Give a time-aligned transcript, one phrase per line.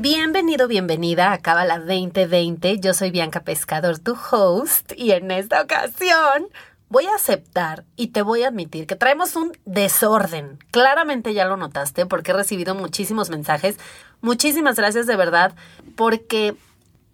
[0.00, 2.80] Bienvenido, bienvenida a Cábala 2020.
[2.80, 6.48] Yo soy Bianca Pescador, tu host, y en esta ocasión
[6.88, 10.58] voy a aceptar y te voy a admitir que traemos un desorden.
[10.70, 13.78] Claramente ya lo notaste porque he recibido muchísimos mensajes.
[14.22, 15.54] Muchísimas gracias de verdad
[15.96, 16.56] porque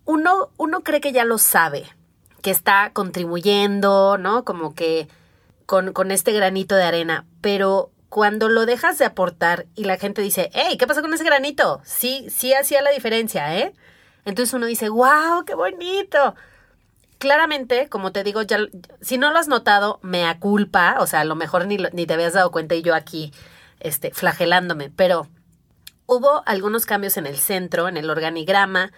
[0.05, 1.87] uno, uno cree que ya lo sabe,
[2.41, 4.45] que está contribuyendo, ¿no?
[4.45, 5.09] Como que
[5.67, 10.23] con, con este granito de arena, pero cuando lo dejas de aportar y la gente
[10.23, 11.83] dice, hey, ¿qué pasó con ese granito?
[11.85, 13.75] Sí, sí hacía la diferencia, ¿eh?
[14.25, 16.35] Entonces uno dice, wow, qué bonito.
[17.19, 18.57] Claramente, como te digo, ya,
[19.03, 22.15] si no lo has notado, me aculpa, o sea, a lo mejor ni, ni te
[22.15, 23.35] habías dado cuenta y yo aquí,
[23.81, 25.29] este, flagelándome, pero
[26.07, 28.93] hubo algunos cambios en el centro, en el organigrama,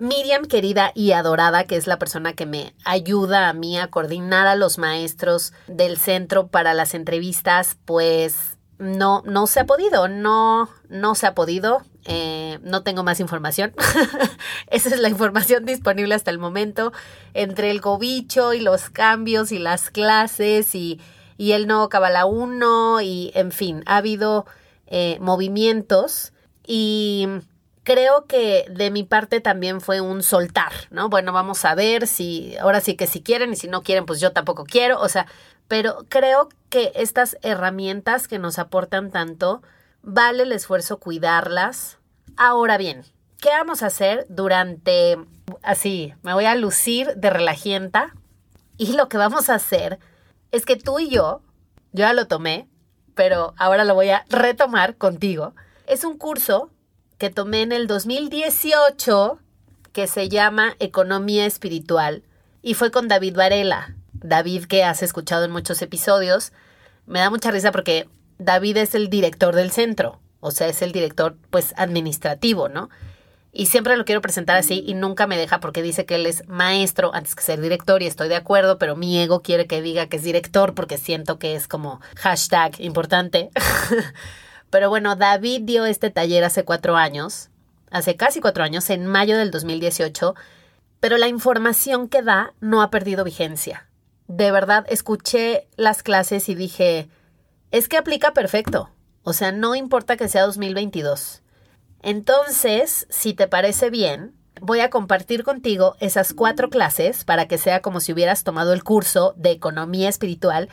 [0.00, 4.46] Miriam, querida y adorada, que es la persona que me ayuda a mí a coordinar
[4.46, 10.70] a los maestros del centro para las entrevistas, pues no, no se ha podido, no,
[10.88, 11.82] no se ha podido.
[12.06, 13.74] Eh, no tengo más información.
[14.68, 16.92] Esa es la información disponible hasta el momento.
[17.34, 20.98] Entre el cobicho y los cambios y las clases y,
[21.36, 24.46] y el nuevo Cabala 1 y en fin, ha habido
[24.86, 26.32] eh, movimientos
[26.66, 27.28] y
[27.90, 31.08] creo que de mi parte también fue un soltar, ¿no?
[31.08, 34.20] Bueno, vamos a ver si, ahora sí que si quieren y si no quieren, pues
[34.20, 35.26] yo tampoco quiero, o sea,
[35.66, 39.60] pero creo que estas herramientas que nos aportan tanto,
[40.02, 41.98] vale el esfuerzo cuidarlas.
[42.36, 43.04] Ahora bien,
[43.40, 45.18] ¿qué vamos a hacer durante,
[45.64, 48.14] así, me voy a lucir de relajienta?
[48.76, 49.98] Y lo que vamos a hacer
[50.52, 51.42] es que tú y yo,
[51.90, 52.68] yo ya lo tomé,
[53.16, 55.56] pero ahora lo voy a retomar contigo.
[55.88, 56.70] Es un curso
[57.20, 59.38] que tomé en el 2018
[59.92, 62.22] que se llama Economía Espiritual
[62.62, 63.94] y fue con David Varela.
[64.14, 66.52] David que has escuchado en muchos episodios.
[67.06, 70.92] Me da mucha risa porque David es el director del centro, o sea, es el
[70.92, 72.88] director pues administrativo, ¿no?
[73.52, 76.48] Y siempre lo quiero presentar así y nunca me deja porque dice que él es
[76.48, 80.06] maestro antes que ser director y estoy de acuerdo, pero mi ego quiere que diga
[80.06, 83.50] que es director porque siento que es como hashtag importante.
[84.70, 87.50] Pero bueno, David dio este taller hace cuatro años,
[87.90, 90.34] hace casi cuatro años, en mayo del 2018,
[91.00, 93.88] pero la información que da no ha perdido vigencia.
[94.28, 97.08] De verdad, escuché las clases y dije,
[97.72, 98.90] es que aplica perfecto.
[99.22, 101.42] O sea, no importa que sea 2022.
[102.02, 107.82] Entonces, si te parece bien, voy a compartir contigo esas cuatro clases para que sea
[107.82, 110.68] como si hubieras tomado el curso de economía espiritual,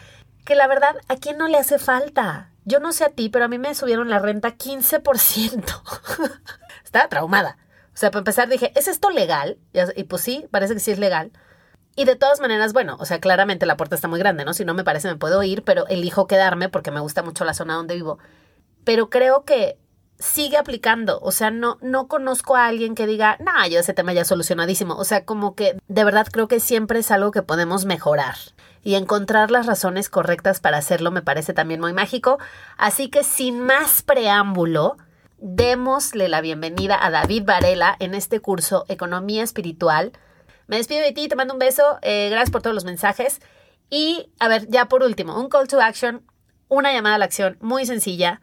[0.45, 2.51] que la verdad, ¿a quién no le hace falta?
[2.67, 5.63] Yo no sé a ti, pero a mí me subieron la renta 15%.
[6.83, 7.57] Estaba traumada.
[7.93, 9.57] O sea, para empezar dije, ¿es esto legal?
[9.95, 11.31] Y pues sí, parece que sí es legal.
[11.95, 14.53] Y de todas maneras, bueno, o sea, claramente la puerta está muy grande, ¿no?
[14.53, 17.53] Si no me parece me puedo ir, pero elijo quedarme porque me gusta mucho la
[17.53, 18.19] zona donde vivo.
[18.83, 19.79] Pero creo que
[20.19, 21.21] sigue aplicando.
[21.21, 24.97] O sea, no, no conozco a alguien que diga, no, yo ese tema ya solucionadísimo.
[24.97, 28.35] O sea, como que de verdad creo que siempre es algo que podemos mejorar
[28.87, 32.39] y encontrar las razones correctas para hacerlo me parece también muy mágico.
[32.77, 34.95] Así que sin más preámbulo,
[35.39, 40.13] démosle la bienvenida a David Varela en este curso Economía Espiritual.
[40.67, 43.41] Me despido de ti, te mando un beso, eh, gracias por todos los mensajes.
[43.89, 46.25] Y a ver, ya por último, un call to action,
[46.69, 48.39] una llamada a la acción muy sencilla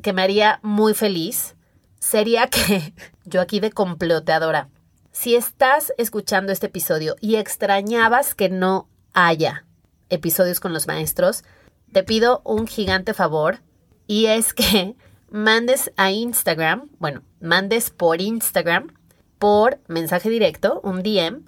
[0.00, 1.56] que me haría muy feliz
[1.98, 2.94] sería que
[3.24, 4.68] yo aquí de comploteadora,
[5.10, 9.64] si estás escuchando este episodio y extrañabas que no haya
[10.12, 11.42] episodios con los maestros,
[11.92, 13.60] te pido un gigante favor
[14.06, 14.94] y es que
[15.30, 18.94] mandes a Instagram, bueno, mandes por Instagram,
[19.38, 21.44] por mensaje directo, un DM.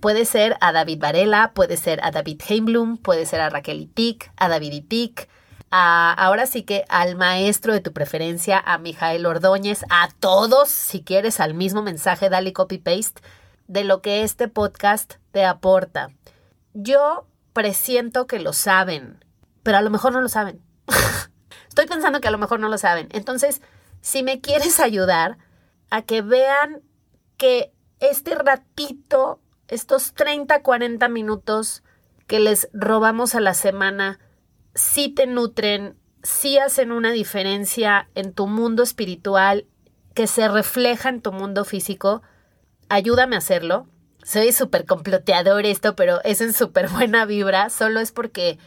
[0.00, 4.32] Puede ser a David Varela, puede ser a David Heimblum, puede ser a Raquel Itik,
[4.36, 5.28] a David Itik,
[5.70, 11.02] a, ahora sí que al maestro de tu preferencia, a Mijael Ordóñez, a todos, si
[11.02, 13.22] quieres, al mismo mensaje, dale copy-paste
[13.68, 16.10] de lo que este podcast te aporta.
[16.74, 19.24] Yo presiento que lo saben,
[19.62, 20.60] pero a lo mejor no lo saben.
[21.68, 23.08] Estoy pensando que a lo mejor no lo saben.
[23.12, 23.62] Entonces,
[24.00, 25.38] si me quieres ayudar
[25.90, 26.82] a que vean
[27.36, 31.82] que este ratito, estos 30, 40 minutos
[32.26, 34.18] que les robamos a la semana,
[34.74, 39.66] sí te nutren, sí hacen una diferencia en tu mundo espiritual,
[40.14, 42.22] que se refleja en tu mundo físico,
[42.88, 43.86] ayúdame a hacerlo.
[44.24, 48.58] Soy súper comploteador esto, pero es en súper buena vibra, solo es porque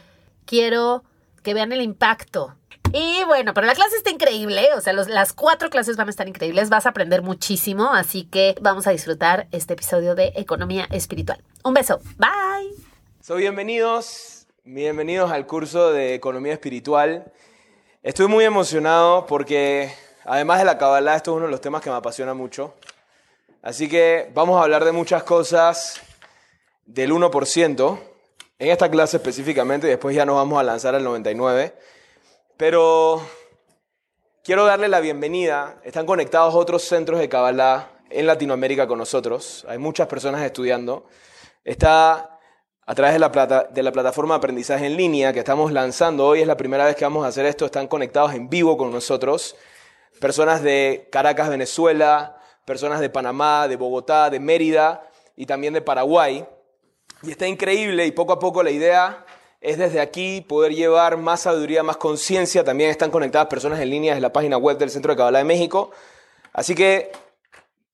[0.44, 1.04] quiero
[1.42, 2.54] que vean el impacto.
[2.92, 6.28] Y bueno, pero la clase está increíble, o sea, las cuatro clases van a estar
[6.28, 11.42] increíbles, vas a aprender muchísimo, así que vamos a disfrutar este episodio de Economía Espiritual.
[11.64, 12.72] Un beso, bye.
[13.20, 17.32] So, bienvenidos, bienvenidos al curso de Economía Espiritual.
[18.04, 19.92] Estoy muy emocionado porque
[20.24, 22.72] además de la Kabbalah, esto es uno de los temas que me apasiona mucho.
[23.66, 26.00] Así que vamos a hablar de muchas cosas
[26.84, 27.98] del 1%,
[28.60, 31.72] en esta clase específicamente, y después ya nos vamos a lanzar al 99%.
[32.56, 33.20] Pero
[34.44, 35.80] quiero darle la bienvenida.
[35.82, 39.66] Están conectados otros centros de Kabbalah en Latinoamérica con nosotros.
[39.68, 41.08] Hay muchas personas estudiando.
[41.64, 42.38] Está
[42.86, 46.24] a través de la, plata, de la plataforma de aprendizaje en línea que estamos lanzando.
[46.24, 47.64] Hoy es la primera vez que vamos a hacer esto.
[47.64, 49.56] Están conectados en vivo con nosotros.
[50.20, 52.35] Personas de Caracas, Venezuela,
[52.66, 56.44] personas de Panamá, de Bogotá, de Mérida y también de Paraguay.
[57.22, 59.24] Y está increíble y poco a poco la idea
[59.60, 62.62] es desde aquí poder llevar más sabiduría, más conciencia.
[62.64, 65.44] También están conectadas personas en línea desde la página web del Centro de Kabbalah de
[65.44, 65.92] México.
[66.52, 67.12] Así que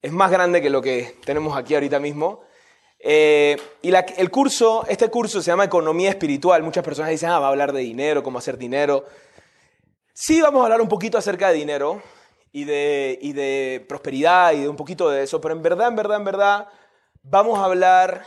[0.00, 2.40] es más grande que lo que tenemos aquí ahorita mismo.
[2.98, 6.62] Eh, y el curso, este curso se llama Economía Espiritual.
[6.62, 9.04] Muchas personas dicen, ah, va a hablar de dinero, cómo hacer dinero.
[10.14, 12.02] Sí, vamos a hablar un poquito acerca de dinero
[12.52, 15.96] y de, y de prosperidad y de un poquito de eso, pero en verdad, en
[15.96, 16.68] verdad, en verdad,
[17.22, 18.26] vamos a hablar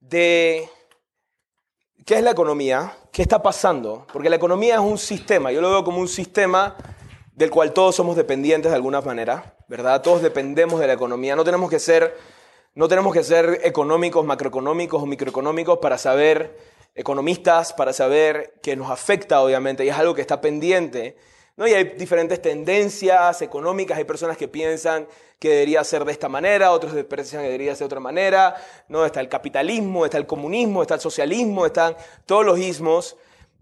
[0.00, 0.68] de
[2.06, 2.96] ¿Qué es la economía?
[3.10, 4.06] ¿Qué está pasando?
[4.12, 6.76] Porque la economía es un sistema, yo lo veo como un sistema
[7.34, 10.02] del cual todos somos dependientes de alguna manera, ¿verdad?
[10.02, 12.16] Todos dependemos de la economía, no tenemos que ser,
[12.76, 16.56] no tenemos que ser económicos, macroeconómicos o microeconómicos para saber,
[16.94, 21.16] economistas, para saber que nos afecta obviamente y es algo que está pendiente
[21.56, 21.66] ¿no?
[21.66, 25.08] Y hay diferentes tendencias económicas, hay personas que piensan
[25.38, 28.56] que debería ser de esta manera, otros piensan que debería ser de otra manera,
[28.88, 29.04] ¿no?
[29.04, 33.16] Está el capitalismo, está el comunismo, está el socialismo, están todos los ismos.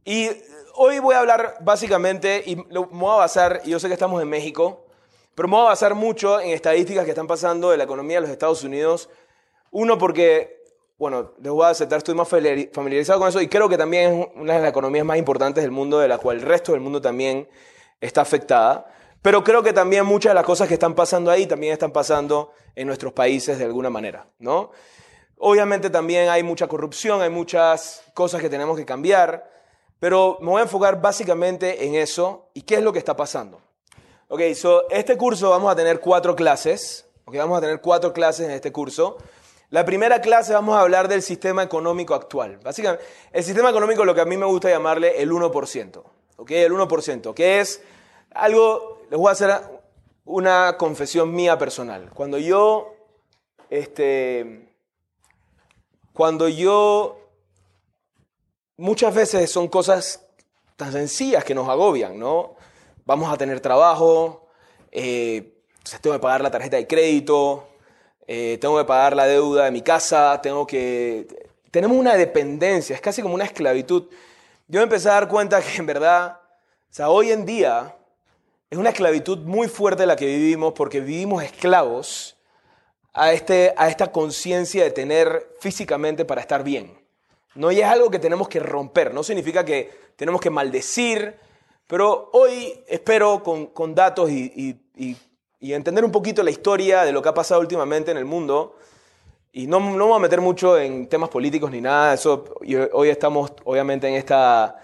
[0.04, 0.28] Y
[0.74, 4.28] hoy voy a hablar básicamente, y me voy a basar, yo sé que estamos en
[4.28, 4.86] México,
[5.34, 8.22] pero me voy a basar mucho en estadísticas que están pasando de la economía de
[8.22, 9.08] los Estados Unidos.
[9.72, 10.62] Uno, porque,
[10.96, 14.28] bueno, les voy a aceptar, estoy más familiarizado con eso y creo que también es
[14.36, 17.00] una de las economías más importantes del mundo, de la cual el resto del mundo
[17.00, 17.48] también
[18.00, 18.86] está afectada,
[19.22, 22.52] pero creo que también muchas de las cosas que están pasando ahí también están pasando
[22.74, 24.70] en nuestros países de alguna manera, ¿no?
[25.38, 29.50] Obviamente también hay mucha corrupción, hay muchas cosas que tenemos que cambiar,
[29.98, 33.60] pero me voy a enfocar básicamente en eso y qué es lo que está pasando.
[34.28, 38.46] Ok, so este curso vamos a tener cuatro clases, ok, vamos a tener cuatro clases
[38.46, 39.16] en este curso.
[39.70, 42.58] La primera clase vamos a hablar del sistema económico actual.
[42.58, 46.02] Básicamente, el sistema económico lo que a mí me gusta llamarle el 1%.
[46.36, 46.50] ¿Ok?
[46.50, 47.82] El 1%, que es
[48.30, 49.50] algo, les voy a hacer
[50.24, 52.10] una confesión mía personal.
[52.14, 52.94] Cuando yo,
[53.70, 54.68] este,
[56.12, 57.18] cuando yo,
[58.76, 60.24] muchas veces son cosas
[60.76, 62.56] tan sencillas que nos agobian, ¿no?
[63.04, 64.48] Vamos a tener trabajo,
[64.90, 65.62] eh,
[66.00, 67.68] tengo que pagar la tarjeta de crédito,
[68.26, 71.50] eh, tengo que pagar la deuda de mi casa, tengo que...
[71.70, 74.04] Tenemos una dependencia, es casi como una esclavitud
[74.66, 76.40] yo empecé a dar cuenta que en verdad,
[76.90, 77.96] o sea, hoy en día
[78.70, 82.36] es una esclavitud muy fuerte la que vivimos porque vivimos esclavos
[83.12, 86.98] a, este, a esta conciencia de tener físicamente para estar bien.
[87.54, 91.38] No y es algo que tenemos que romper, no significa que tenemos que maldecir,
[91.86, 94.80] pero hoy espero con, datos y,
[95.60, 98.76] entender un poquito la historia de lo que ha pasado últimamente en el mundo,
[99.56, 102.44] y no, no me voy a meter mucho en temas políticos ni nada, eso,
[102.92, 104.80] hoy estamos obviamente en esta,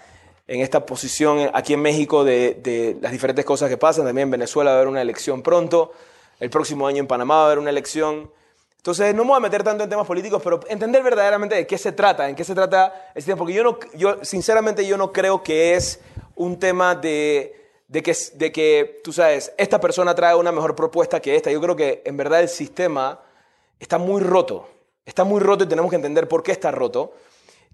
[0.47, 4.31] en esta posición aquí en México de, de, las diferentes cosas que pasan, también en
[4.31, 5.91] Venezuela va a haber una elección pronto,
[6.39, 8.31] el próximo año en Panamá va a haber una elección.
[8.77, 11.77] Entonces, no me voy a meter tanto en temas políticos, pero entender verdaderamente de qué
[11.77, 15.11] se trata, en qué se trata este tema, porque yo, no, yo sinceramente yo no
[15.11, 15.99] creo que es
[16.35, 21.19] un tema de, de, que, de que, tú sabes, esta persona trae una mejor propuesta
[21.19, 21.51] que esta.
[21.51, 23.19] Yo creo que en verdad el sistema
[23.81, 24.69] está muy roto.
[25.05, 27.13] Está muy roto y tenemos que entender por qué está roto.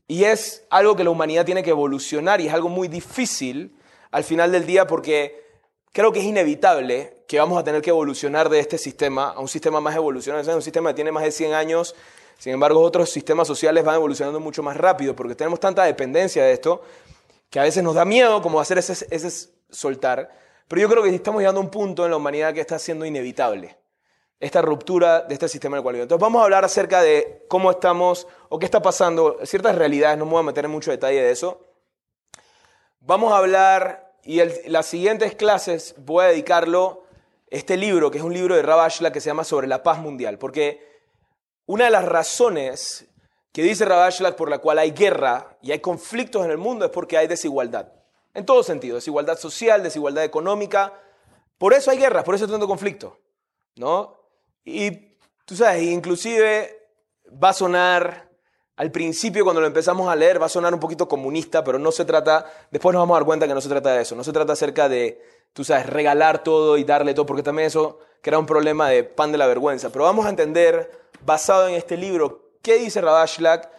[0.08, 3.78] Y es algo que la humanidad tiene que evolucionar y es algo muy difícil
[4.12, 5.44] al final del día porque
[5.92, 9.50] creo que es inevitable que vamos a tener que evolucionar de este sistema a un
[9.50, 10.42] sistema más evolucionado.
[10.42, 11.94] Es un sistema que tiene más de 100 años,
[12.38, 16.54] sin embargo otros sistemas sociales van evolucionando mucho más rápido porque tenemos tanta dependencia de
[16.54, 16.82] esto
[17.50, 20.30] que a veces nos da miedo como hacer ese, ese soltar.
[20.70, 23.06] Pero yo creo que estamos llegando a un punto en la humanidad que está siendo
[23.06, 23.78] inevitable
[24.40, 28.28] esta ruptura de este sistema del cual Entonces vamos a hablar acerca de cómo estamos
[28.50, 31.32] o qué está pasando, ciertas realidades, no me voy a meter en mucho detalle de
[31.32, 31.66] eso.
[33.00, 37.04] Vamos a hablar, y las siguientes clases voy a dedicarlo
[37.50, 40.38] este libro, que es un libro de Rabashla que se llama Sobre la paz mundial,
[40.38, 40.86] porque
[41.66, 43.08] una de las razones
[43.54, 46.92] que dice Rabashlag por la cual hay guerra y hay conflictos en el mundo es
[46.92, 47.92] porque hay desigualdad.
[48.34, 50.94] En todo sentido, desigualdad social, desigualdad económica.
[51.58, 53.18] Por eso hay guerra, por eso hay tanto conflicto.
[53.78, 54.17] ¿no?
[54.70, 56.90] Y tú sabes, inclusive
[57.42, 58.30] va a sonar,
[58.76, 61.90] al principio cuando lo empezamos a leer, va a sonar un poquito comunista, pero no
[61.90, 64.26] se trata, después nos vamos a dar cuenta que no se trata de eso, no
[64.26, 68.38] se trata acerca de, tú sabes, regalar todo y darle todo, porque también eso crea
[68.38, 69.90] un problema de pan de la vergüenza.
[69.90, 73.72] Pero vamos a entender, basado en este libro, qué dice Rabashlag,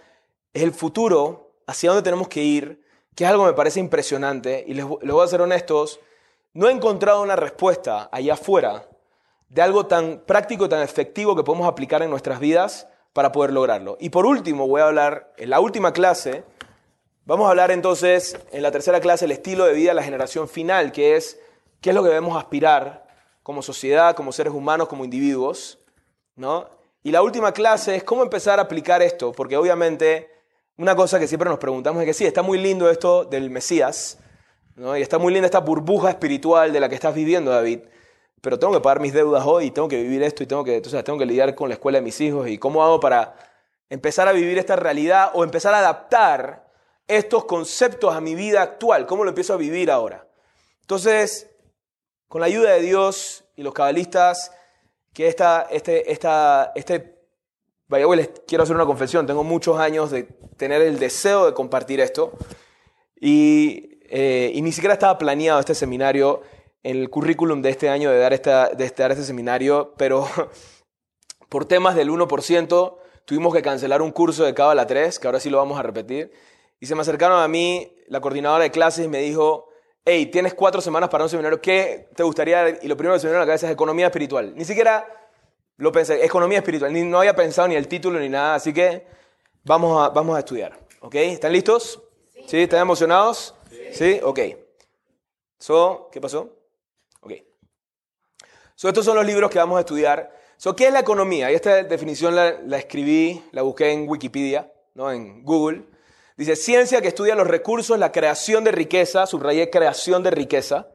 [0.55, 2.83] es el futuro, hacia dónde tenemos que ir,
[3.15, 6.01] que es algo que me parece impresionante, y les, les voy a ser honestos,
[6.55, 8.89] no he encontrado una respuesta allá afuera
[9.49, 13.97] de algo tan práctico tan efectivo que podemos aplicar en nuestras vidas para poder lograrlo.
[14.01, 16.45] Y por último, voy a hablar, en la última clase,
[17.25, 20.49] vamos a hablar entonces, en la tercera clase, el estilo de vida de la generación
[20.49, 21.41] final, que es
[21.81, 23.07] qué es lo que debemos aspirar
[23.43, 25.79] como sociedad, como seres humanos, como individuos,
[26.37, 26.69] ¿no?
[27.03, 30.29] Y la última clase es cómo empezar a aplicar esto, porque obviamente
[30.77, 34.19] una cosa que siempre nos preguntamos es que sí, está muy lindo esto del Mesías,
[34.77, 34.97] ¿no?
[34.97, 37.81] y está muy linda esta burbuja espiritual de la que estás viviendo, David,
[38.41, 40.77] pero tengo que pagar mis deudas hoy y tengo que vivir esto y tengo que,
[40.77, 43.35] entonces, tengo que lidiar con la escuela de mis hijos y cómo hago para
[43.91, 46.69] empezar a vivir esta realidad o empezar a adaptar
[47.07, 50.27] estos conceptos a mi vida actual, cómo lo empiezo a vivir ahora.
[50.83, 51.51] Entonces,
[52.29, 54.53] con la ayuda de Dios y los cabalistas,
[55.13, 57.19] que esta, este, esta, este,
[57.89, 60.25] vaya, les quiero hacer una confesión, tengo muchos años de
[60.57, 62.33] tener el deseo de compartir esto
[63.19, 66.43] y, eh, y ni siquiera estaba planeado este seminario
[66.83, 70.27] el currículum de este año de dar, esta, de dar este seminario, pero
[71.49, 75.51] por temas del 1% tuvimos que cancelar un curso de Cábala 3, que ahora sí
[75.51, 76.33] lo vamos a repetir,
[76.81, 79.69] y se me acercaron a mí la coordinadora de clases y me dijo,
[80.05, 82.79] hey, tienes cuatro semanas para un seminario, ¿qué te gustaría?
[82.83, 84.55] Y lo primero que se me vino a la cabeza es economía espiritual.
[84.57, 85.07] Ni siquiera
[85.77, 89.07] lo pensé, economía espiritual, ni, no había pensado ni el título ni nada, así que
[89.65, 91.15] vamos a, vamos a estudiar, ¿ok?
[91.17, 92.03] ¿Están listos?
[92.47, 92.63] ¿Sí?
[92.63, 93.55] ¿Están emocionados?
[93.71, 93.77] Sí.
[93.93, 94.21] ¿Sí?
[94.23, 94.41] Ok.
[95.59, 96.58] So, ¿Qué pasó?
[98.87, 100.33] Estos son los libros que vamos a estudiar.
[100.77, 101.51] ¿Qué es la economía?
[101.51, 105.11] Y esta definición la, escribí, la busqué en Wikipedia, ¿no?
[105.11, 105.85] en Google.
[106.37, 110.89] Dice, ciencia que estudia los recursos, la creación de riqueza, subrayé creación de riqueza.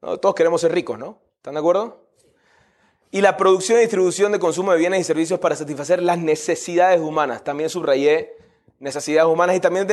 [0.00, 1.22] Todos queremos ser ricos, ¿no?
[1.36, 2.06] ¿Están de acuerdo?
[3.10, 7.00] Y la producción y distribución de consumo de bienes y servicios para satisfacer las necesidades
[7.00, 7.44] humanas.
[7.44, 8.34] También subrayé
[8.78, 9.86] necesidades humanas y también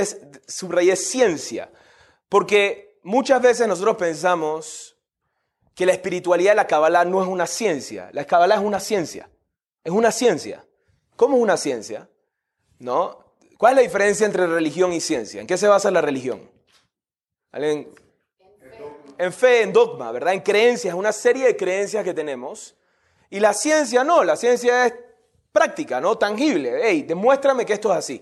[0.48, 1.70] subrayé ciencia.
[2.28, 4.98] Porque muchas veces nosotros pensamos
[5.80, 8.10] que la espiritualidad de la Kabbalah no es una ciencia.
[8.12, 9.30] La Kabbalah es una ciencia.
[9.82, 10.66] Es una ciencia.
[11.16, 12.10] ¿Cómo es una ciencia?
[12.80, 13.18] ¿No?
[13.58, 15.40] ¿Cuál es la diferencia entre religión y ciencia?
[15.40, 16.52] ¿En qué se basa la religión?
[17.54, 17.88] En,
[19.32, 20.34] fe, en dogma, ¿verdad?
[20.34, 22.76] En creencias, una serie de creencias que tenemos.
[23.30, 24.94] Y la ciencia no, la ciencia es
[25.54, 26.18] práctica, ¿no?
[26.18, 26.78] Tangible.
[26.84, 28.22] Hey, demuéstrame que esto es así.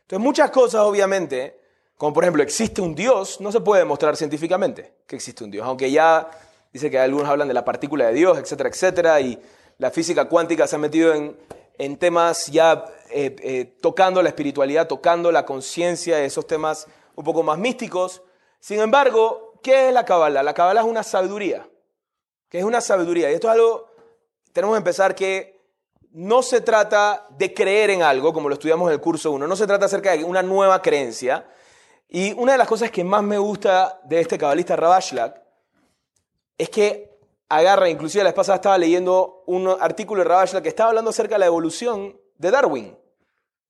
[0.00, 1.60] Entonces, muchas cosas, obviamente,
[1.98, 5.66] como por ejemplo, existe un Dios, no se puede demostrar científicamente que existe un Dios,
[5.66, 6.30] aunque ya
[6.74, 9.40] Dice que algunos hablan de la partícula de Dios, etcétera, etcétera, y
[9.78, 15.30] la física cuántica se ha metido en, temas ya eh, eh, tocando la espiritualidad, tocando
[15.30, 18.22] la conciencia, esos temas un poco más místicos.
[18.58, 20.42] Sin embargo, ¿qué es la Kabbalah?
[20.42, 21.64] La Kabbalah es una sabiduría,
[22.48, 23.30] que es una sabiduría.
[23.30, 23.88] Y esto es algo,
[24.52, 25.60] tenemos que empezar que
[26.10, 29.54] no se trata de creer en algo, como lo estudiamos en el curso 1, no
[29.54, 31.46] se trata acerca de una nueva creencia.
[32.08, 35.43] Y una de las cosas que más me gusta de este cabalista Rabashlag
[36.58, 37.10] es que
[37.48, 41.34] agarra, inclusive la vez pasada estaba leyendo un artículo de Ravashla que estaba hablando acerca
[41.36, 42.96] de la evolución de Darwin.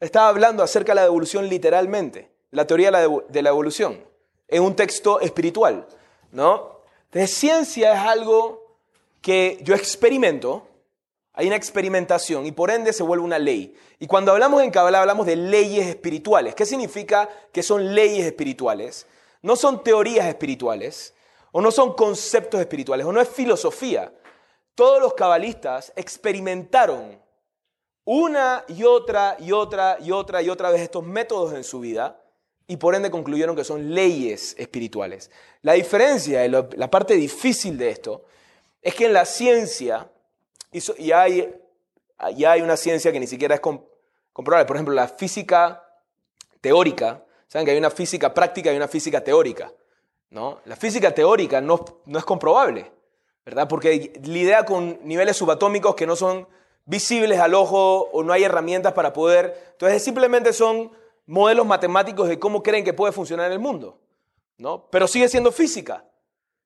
[0.01, 4.05] Estaba hablando acerca de la evolución literalmente, la teoría de la evolución,
[4.49, 5.87] en un texto espiritual,
[6.33, 6.81] ¿no?
[7.05, 8.79] Entonces, ciencia es algo
[9.23, 10.67] que yo experimento,
[11.33, 13.75] hay una experimentación y por ende se vuelve una ley.
[13.99, 16.55] Y cuando hablamos en Kabbalah hablamos de leyes espirituales.
[16.55, 19.07] ¿Qué significa que son leyes espirituales?
[19.43, 21.15] No son teorías espirituales,
[21.57, 24.13] o no son conceptos espirituales, o no es filosofía.
[24.75, 27.17] Todos los cabalistas experimentaron
[28.05, 32.21] una y otra y otra y otra y otra vez estos métodos en su vida
[32.67, 35.31] y por ende concluyeron que son leyes espirituales.
[35.63, 38.25] La diferencia, la parte difícil de esto,
[38.83, 40.11] es que en la ciencia,
[40.73, 41.55] y hay,
[42.19, 45.85] hay una ciencia que ni siquiera es comprobable, por ejemplo, la física
[46.61, 49.71] teórica, saben que hay una física práctica y una física teórica.
[50.35, 50.61] ¿No?
[50.65, 52.91] La física teórica no, no es comprobable,
[53.47, 53.69] ¿verdad?
[53.69, 56.49] Porque lidia con niveles subatómicos que no son
[56.87, 59.57] visibles al ojo o no hay herramientas para poder.
[59.71, 60.91] Entonces simplemente son
[61.27, 64.01] modelos matemáticos de cómo creen que puede funcionar el mundo,
[64.59, 64.91] ¿no?
[64.91, 66.05] Pero sigue siendo física,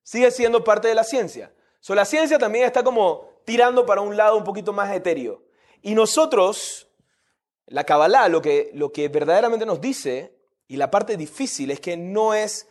[0.02, 1.52] sigue siendo parte de la ciencia.
[1.80, 5.42] So, la ciencia también está como tirando para un lado un poquito más etéreo.
[5.82, 6.88] Y nosotros,
[7.66, 10.34] La Kabbalah lo que, lo que verdaderamente nos dice,
[10.66, 12.66] y la parte difícil, es que no es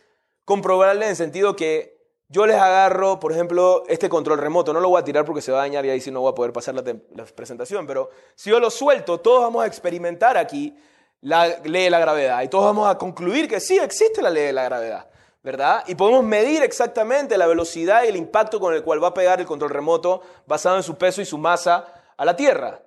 [0.48, 1.98] comprobable en sentido que
[2.30, 5.52] yo les agarro, por ejemplo, este control remoto, no lo voy a tirar porque se
[5.52, 6.82] va a dañar y ahí sí no voy a poder pasar la,
[7.14, 10.74] la presentación, pero si yo lo suelto, todos vamos a experimentar aquí
[11.20, 14.44] la ley de la gravedad y todos vamos a concluir que sí existe la ley
[14.46, 15.10] de la gravedad.
[15.42, 15.84] ¿verdad?
[15.86, 19.40] Y podemos medir exactamente la velocidad y el impacto con el cual va a pegar
[19.40, 21.86] el control remoto basado en su peso y su masa
[22.16, 22.82] a la Tierra.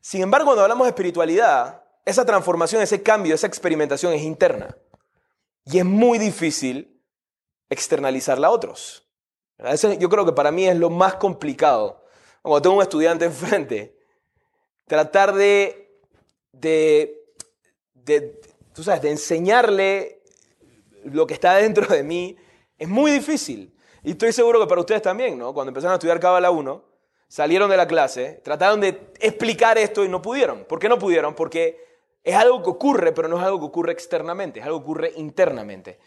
[0.00, 4.76] Sin embargo, cuando hablamos de espiritualidad, esa transformación, ese cambio, esa experimentación es interna.
[5.64, 6.91] Y es muy difícil
[7.72, 9.08] externalizarla a otros.
[9.98, 12.04] yo creo que para mí es lo más complicado.
[12.42, 13.96] Cuando tengo un estudiante enfrente,
[14.86, 16.00] tratar de,
[16.52, 18.40] de,
[18.74, 20.22] tú sabes, de enseñarle
[21.04, 22.36] lo que está dentro de mí
[22.78, 23.74] es muy difícil.
[24.02, 25.54] Y estoy seguro que para ustedes también, ¿no?
[25.54, 26.84] Cuando empezaron a estudiar Cábala 1,
[27.28, 30.64] salieron de la clase, trataron de explicar esto y no pudieron.
[30.64, 31.34] ¿Por qué no pudieron?
[31.34, 31.82] Porque
[32.24, 35.12] es algo que ocurre, pero no es algo que ocurre externamente, es algo que ocurre
[35.16, 35.98] internamente.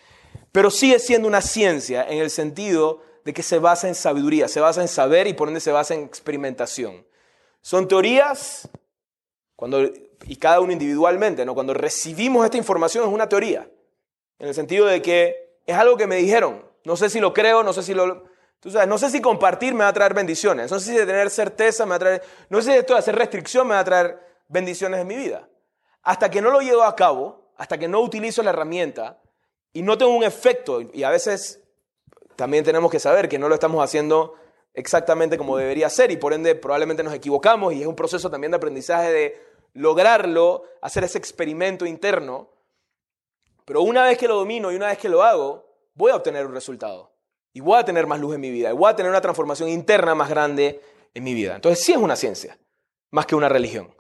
[0.56, 4.62] Pero sigue siendo una ciencia en el sentido de que se basa en sabiduría, se
[4.62, 7.06] basa en saber y por ende se basa en experimentación.
[7.60, 8.70] Son teorías,
[9.58, 11.56] cuando, y cada uno individualmente, ¿no?
[11.56, 13.70] cuando recibimos esta información es una teoría.
[14.40, 16.64] En el sentido de que es algo que me dijeron.
[16.86, 18.24] No sé si lo creo, no sé si lo...
[18.62, 20.72] Tú sabes, no sé si compartir me va a traer bendiciones.
[20.72, 22.22] No sé si de tener certeza me va.
[22.48, 25.50] No sé si esto de hacer restricción me va a traer bendiciones en mi vida.
[26.02, 29.20] Hasta que no lo llevo a cabo, hasta que no utilizo la herramienta
[29.76, 31.62] y no tengo un efecto, y a veces
[32.36, 34.34] también tenemos que saber que no lo estamos haciendo
[34.74, 38.52] exactamente como debería ser y por ende probablemente nos equivocamos y es un proceso también
[38.52, 39.42] de aprendizaje de
[39.74, 42.56] lograrlo, hacer ese experimento interno
[43.66, 45.66] pero una vez que lo domino y una vez que lo hago,
[45.96, 47.12] voy a obtener un resultado.
[47.52, 48.70] Y voy a tener más luz en mi vida.
[48.70, 50.82] Y voy a tener una transformación interna más grande
[51.14, 51.56] en mi vida.
[51.56, 52.60] Entonces sí es una ciencia,
[53.12, 53.96] más que una religión.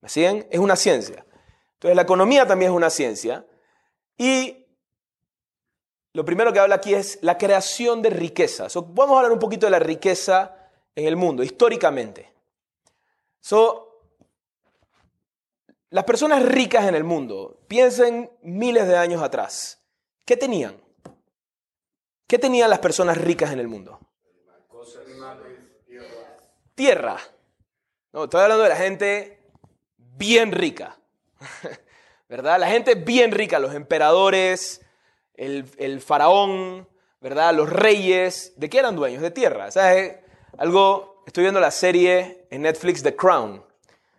[0.00, 0.46] ¿Me siguen?
[0.50, 1.26] Es una ciencia.
[1.74, 3.46] Entonces la economía también es una ciencia.
[4.16, 4.59] Y
[6.12, 8.66] lo primero que habla aquí es la creación de riqueza.
[8.88, 10.56] vamos a hablar un poquito de la riqueza
[10.94, 12.32] en el mundo, históricamente.
[13.40, 14.02] So,
[15.90, 19.80] las personas ricas en el mundo, piensen miles de años atrás,
[20.24, 20.80] ¿qué tenían?
[22.26, 23.98] ¿Qué tenían las personas ricas en el mundo?
[26.74, 27.18] Tierra.
[28.12, 29.40] No, estoy hablando de la gente
[29.96, 30.96] bien rica.
[32.28, 32.60] ¿Verdad?
[32.60, 34.80] La gente bien rica, los emperadores,
[35.40, 36.86] el, el, faraón,
[37.20, 37.54] ¿verdad?
[37.54, 39.22] Los reyes, ¿de qué eran dueños?
[39.22, 39.70] De tierra.
[39.70, 40.16] ¿Sabes?
[40.58, 43.62] Algo, estoy viendo la serie en Netflix The Crown.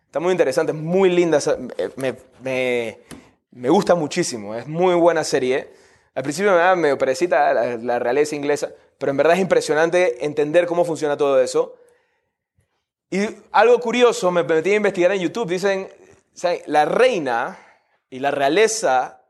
[0.08, 1.40] Está muy interesante, muy linda,
[1.96, 5.70] me, me, gusta muchísimo, es muy buena serie.
[6.16, 10.66] Al principio me da medio perecita la, realeza inglesa, pero en verdad es impresionante entender
[10.66, 11.78] cómo funciona todo eso.
[13.10, 13.22] Y
[13.54, 15.88] algo curioso, me metí a investigar en YouTube, dicen,
[16.66, 17.58] la reina
[18.10, 19.21] y la realeza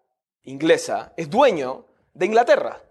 [0.43, 2.81] inglesa es dueño de Inglaterra.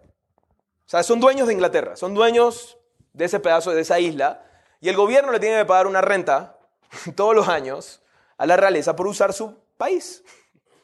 [0.86, 2.78] O sea, son dueños de Inglaterra, son dueños
[3.12, 4.44] de ese pedazo, de esa isla,
[4.80, 6.58] y el gobierno le tiene que pagar una renta
[7.14, 8.02] todos los años
[8.36, 10.24] a la realeza por usar su país.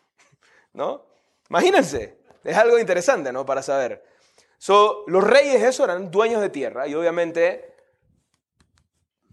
[0.72, 1.06] ¿No?
[1.48, 3.46] Imagínense, es algo interesante, ¿no?
[3.46, 4.04] Para saber.
[4.58, 7.74] So, los reyes, eso, eran dueños de tierra y obviamente,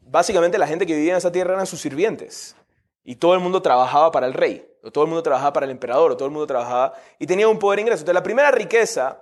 [0.02, 2.56] básicamente la gente que vivía en esa tierra eran sus sirvientes.
[3.04, 5.72] Y todo el mundo trabajaba para el rey, o todo el mundo trabajaba para el
[5.72, 8.02] emperador, o todo el mundo trabajaba y tenía un poder ingreso.
[8.02, 9.22] Entonces, la primera riqueza,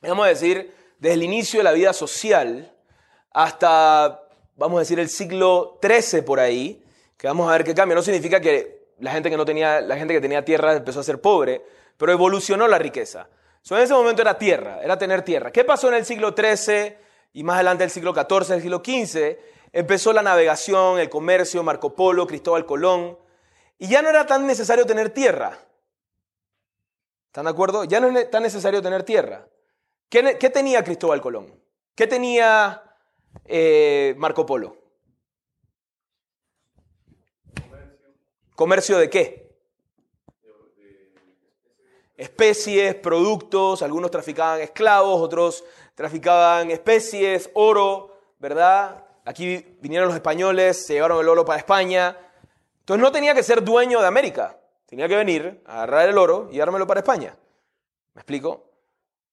[0.00, 2.74] vamos a decir, desde el inicio de la vida social
[3.30, 4.22] hasta
[4.56, 6.82] vamos a decir, el siglo XIII por ahí,
[7.16, 7.94] que vamos a ver qué cambia.
[7.94, 11.02] No significa que la gente que, no tenía, la gente que tenía tierra empezó a
[11.02, 11.62] ser pobre,
[11.96, 13.28] pero evolucionó la riqueza.
[13.62, 15.50] So, en ese momento era tierra, era tener tierra.
[15.50, 16.96] ¿Qué pasó en el siglo XIII
[17.32, 19.38] y más adelante el siglo XIV, el siglo XV?
[19.72, 23.18] Empezó la navegación, el comercio, Marco Polo, Cristóbal Colón,
[23.78, 25.58] y ya no era tan necesario tener tierra.
[27.26, 27.84] ¿Están de acuerdo?
[27.84, 29.48] Ya no es tan necesario tener tierra.
[30.10, 31.58] ¿Qué, tenía Cristóbal Colón?
[31.94, 32.82] ¿Qué tenía
[33.46, 34.76] eh, Marco Polo?
[38.54, 39.56] ¿Comercio de qué?
[42.18, 49.01] Especies, productos, algunos traficaban esclavos, otros traficaban especies, oro, ¿verdad?
[49.24, 52.16] Aquí vinieron los españoles, se llevaron el oro para España.
[52.80, 56.54] Entonces no tenía que ser dueño de América, tenía que venir, agarrar el oro y
[56.54, 57.36] llevármelo para España.
[58.14, 58.64] ¿Me explico?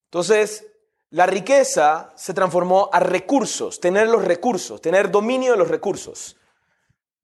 [0.06, 0.67] Entonces,
[1.10, 6.38] la riqueza se transformó a recursos, tener los recursos, tener dominio de los recursos.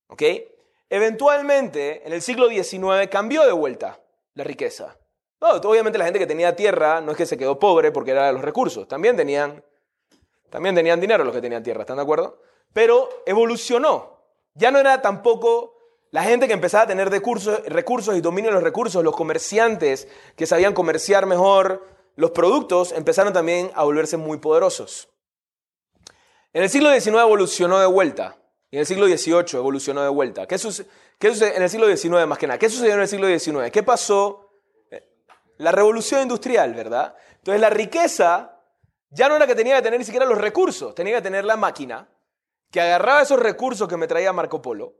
[0.07, 0.23] ¿Ok?
[0.89, 3.99] Eventualmente, en el siglo XIX cambió de vuelta
[4.33, 4.97] la riqueza.
[5.39, 8.33] obviamente la gente que tenía tierra no es que se quedó pobre porque era de
[8.33, 9.63] los recursos, también tenían,
[10.49, 12.39] también tenían dinero los que tenían tierra, ¿están de acuerdo?
[12.73, 14.19] Pero evolucionó.
[14.53, 15.73] Ya no era tampoco
[16.11, 20.07] La gente que empezaba a tener recursos, recursos y dominio de los recursos, los comerciantes
[20.37, 25.09] que sabían comerciar mejor los productos, empezaron también a volverse muy poderosos.
[26.53, 28.37] En el siglo XIX evolucionó de vuelta.
[28.71, 30.47] Y en el siglo XVIII evolucionó de vuelta.
[30.47, 30.87] ¿Qué, sucedió
[31.53, 32.57] en el siglo XIX más que nada?
[32.57, 33.69] ¿Qué sucedió en el siglo XIX?
[33.71, 34.51] ¿Qué pasó?
[35.57, 37.13] La revolución industrial, ¿verdad?
[37.39, 38.61] Entonces la riqueza
[39.09, 41.57] ya no era que tenía que tener ni siquiera los recursos, tenía que tener la
[41.57, 42.07] máquina
[42.75, 44.95] que agarraba esos recursos que me traía Marco Polo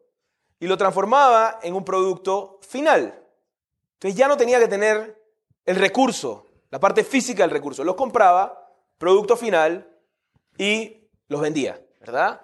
[0.62, 3.22] y lo transformaba en un producto final.
[3.96, 5.22] Entonces ya no tenía que tener
[5.66, 7.84] el recurso, la parte física del recurso.
[7.84, 9.94] Los compraba, producto final,
[10.58, 12.40] y los vendía, ¿verdad?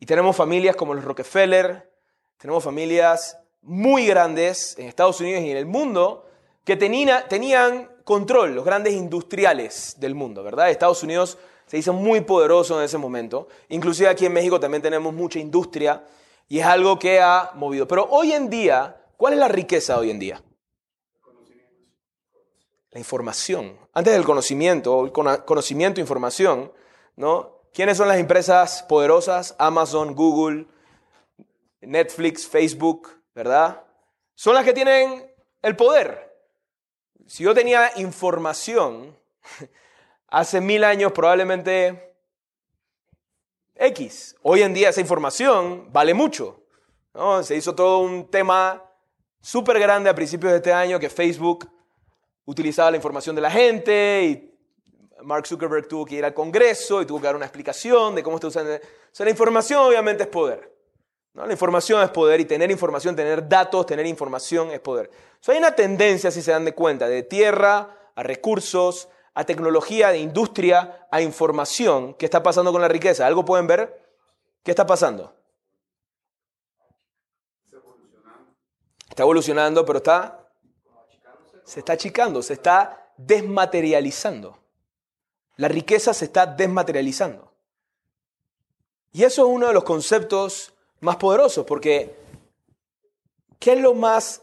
[0.00, 1.88] Y tenemos familias como los Rockefeller,
[2.36, 6.28] tenemos familias muy grandes en Estados Unidos y en el mundo
[6.64, 10.70] que tenían control, los grandes industriales del mundo, ¿verdad?
[10.70, 11.38] Estados Unidos
[11.72, 13.48] se hizo muy poderoso en ese momento.
[13.70, 16.04] Inclusive aquí en México también tenemos mucha industria
[16.46, 17.88] y es algo que ha movido.
[17.88, 20.42] Pero hoy en día, ¿cuál es la riqueza hoy en día?
[22.90, 23.78] La información.
[23.94, 25.10] Antes del conocimiento,
[25.46, 26.70] conocimiento, información,
[27.16, 27.62] ¿no?
[27.72, 29.56] ¿Quiénes son las empresas poderosas?
[29.58, 30.66] Amazon, Google,
[31.80, 33.82] Netflix, Facebook, ¿verdad?
[34.34, 35.26] Son las que tienen
[35.62, 36.36] el poder.
[37.26, 39.16] Si yo tenía información
[40.32, 42.16] hace mil años, probablemente
[43.76, 44.34] X.
[44.42, 46.64] Hoy en día esa información vale mucho.
[47.12, 47.42] ¿no?
[47.42, 48.82] Se hizo todo un tema
[49.40, 51.70] súper grande a principios de este año que Facebook
[52.46, 54.54] utilizaba la información de la gente y
[55.22, 58.36] Mark Zuckerberg tuvo que ir al Congreso y tuvo que dar una explicación de cómo
[58.36, 58.74] está usando.
[58.74, 58.78] O
[59.12, 60.74] sea, la información obviamente es poder.
[61.34, 61.44] ¿no?
[61.46, 65.10] La información es poder y tener información, tener datos, tener información es poder.
[65.40, 70.10] So, hay una tendencia, si se dan de cuenta, de tierra a recursos, a tecnología,
[70.10, 72.14] de industria, a información.
[72.14, 73.26] ¿Qué está pasando con la riqueza?
[73.26, 74.02] ¿Algo pueden ver?
[74.62, 75.34] ¿Qué está pasando?
[79.08, 80.38] Está evolucionando, pero está...
[81.64, 84.58] Se está achicando, se está desmaterializando.
[85.56, 87.52] La riqueza se está desmaterializando.
[89.12, 92.16] Y eso es uno de los conceptos más poderosos, porque
[93.58, 94.42] ¿qué es lo más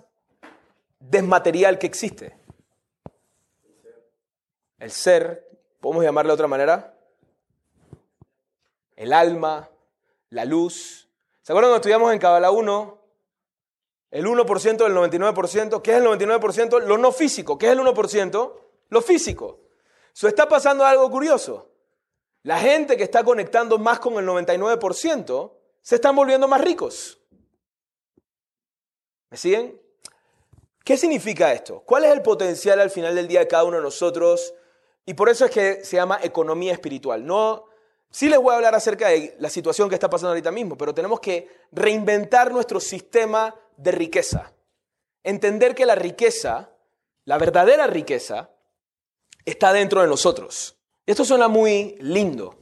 [0.99, 2.38] desmaterial que existe?
[4.79, 5.47] El ser,
[5.81, 6.97] podemos llamarlo de otra manera,
[8.95, 9.69] el alma,
[10.29, 11.09] la luz.
[11.41, 12.97] ¿Se acuerdan cuando estudiamos en Kabbalah 1?
[14.11, 16.81] El 1% del 99%, ¿qué es el 99%?
[16.81, 18.53] Lo no físico, ¿qué es el 1%?
[18.89, 19.59] Lo físico.
[20.13, 21.69] Eso está pasando algo curioso.
[22.43, 27.19] La gente que está conectando más con el 99% se están volviendo más ricos.
[29.29, 29.79] ¿Me siguen?
[30.83, 31.81] ¿Qué significa esto?
[31.85, 34.55] ¿Cuál es el potencial al final del día de cada uno de nosotros
[35.09, 37.25] y por eso es que se llama economía espiritual.
[37.25, 37.65] No,
[38.11, 40.93] sí les voy a hablar acerca de la situación que está pasando ahorita mismo, pero
[40.93, 44.53] tenemos que reinventar nuestro sistema de riqueza.
[45.23, 46.69] Entender que la riqueza,
[47.25, 48.51] la verdadera riqueza,
[49.45, 50.77] está dentro de nosotros.
[51.07, 52.59] Esto suena muy lindo,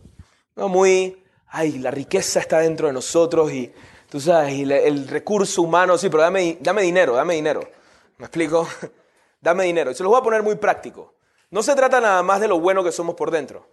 [0.55, 3.73] muy, ay, la riqueza está dentro de nosotros y
[4.09, 7.69] tú sabes, y el recurso humano, sí, pero dame, dame dinero, dame dinero.
[8.17, 8.65] ¿Me explico?
[9.41, 9.91] dame dinero.
[9.91, 11.16] Y se los voy a poner muy práctico.
[11.49, 13.67] No se trata nada más de lo bueno que somos por dentro.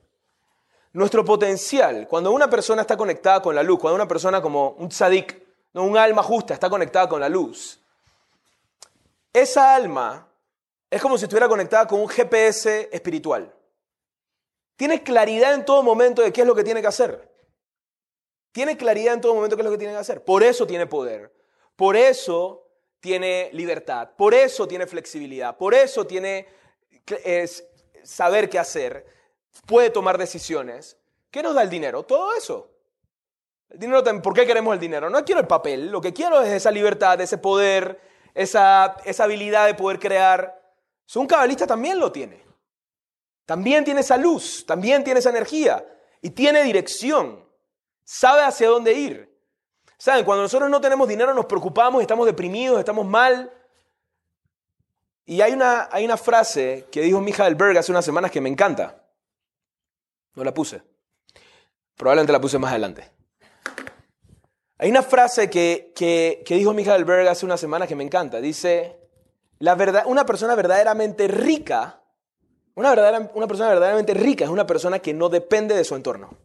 [0.92, 4.88] Nuestro potencial, cuando una persona está conectada con la luz, cuando una persona como un
[4.88, 7.80] tzadik, un alma justa está conectada con la luz,
[9.32, 10.28] esa alma
[10.88, 13.52] es como si estuviera conectada con un GPS espiritual.
[14.76, 17.28] Tiene claridad en todo momento de qué es lo que tiene que hacer.
[18.52, 20.24] Tiene claridad en todo momento de qué es lo que tiene que hacer.
[20.24, 21.32] Por eso tiene poder.
[21.74, 22.68] Por eso
[23.00, 24.10] tiene libertad.
[24.16, 25.56] Por eso tiene flexibilidad.
[25.56, 26.46] Por eso tiene
[27.24, 27.66] es
[28.02, 29.06] saber qué hacer,
[29.66, 30.98] puede tomar decisiones.
[31.30, 32.02] ¿Qué nos da el dinero?
[32.04, 32.70] Todo eso.
[33.68, 35.10] El dinero, ¿Por qué queremos el dinero?
[35.10, 38.00] No quiero el papel, lo que quiero es esa libertad, ese poder,
[38.34, 40.62] esa, esa habilidad de poder crear.
[41.16, 42.44] un cabalista también lo tiene.
[43.46, 45.84] También tiene esa luz, también tiene esa energía
[46.22, 47.44] y tiene dirección.
[48.04, 49.34] Sabe hacia dónde ir.
[49.98, 50.24] ¿Saben?
[50.24, 53.52] Cuando nosotros no tenemos dinero nos preocupamos, estamos deprimidos, estamos mal,
[55.26, 58.50] y hay una, hay una frase que dijo Michael Berg hace unas semanas que me
[58.50, 59.02] encanta.
[60.34, 60.82] No la puse.
[61.96, 63.10] Probablemente la puse más adelante.
[64.78, 68.40] Hay una frase que, que, dijo Michael Berg hace unas semanas que me encanta.
[68.40, 68.98] Dice,
[69.60, 72.02] la verdad, una persona verdaderamente rica,
[72.74, 72.92] una,
[73.34, 76.36] una persona verdaderamente rica es una persona que no depende de su entorno.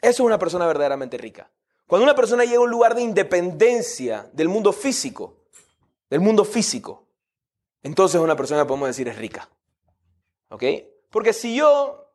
[0.00, 1.50] Eso es una persona verdaderamente rica.
[1.86, 5.39] Cuando una persona llega a un lugar de independencia del mundo físico,
[6.10, 7.06] del mundo físico,
[7.82, 9.48] entonces una persona podemos decir es rica.
[10.50, 10.64] ¿Ok?
[11.10, 12.10] Porque si yo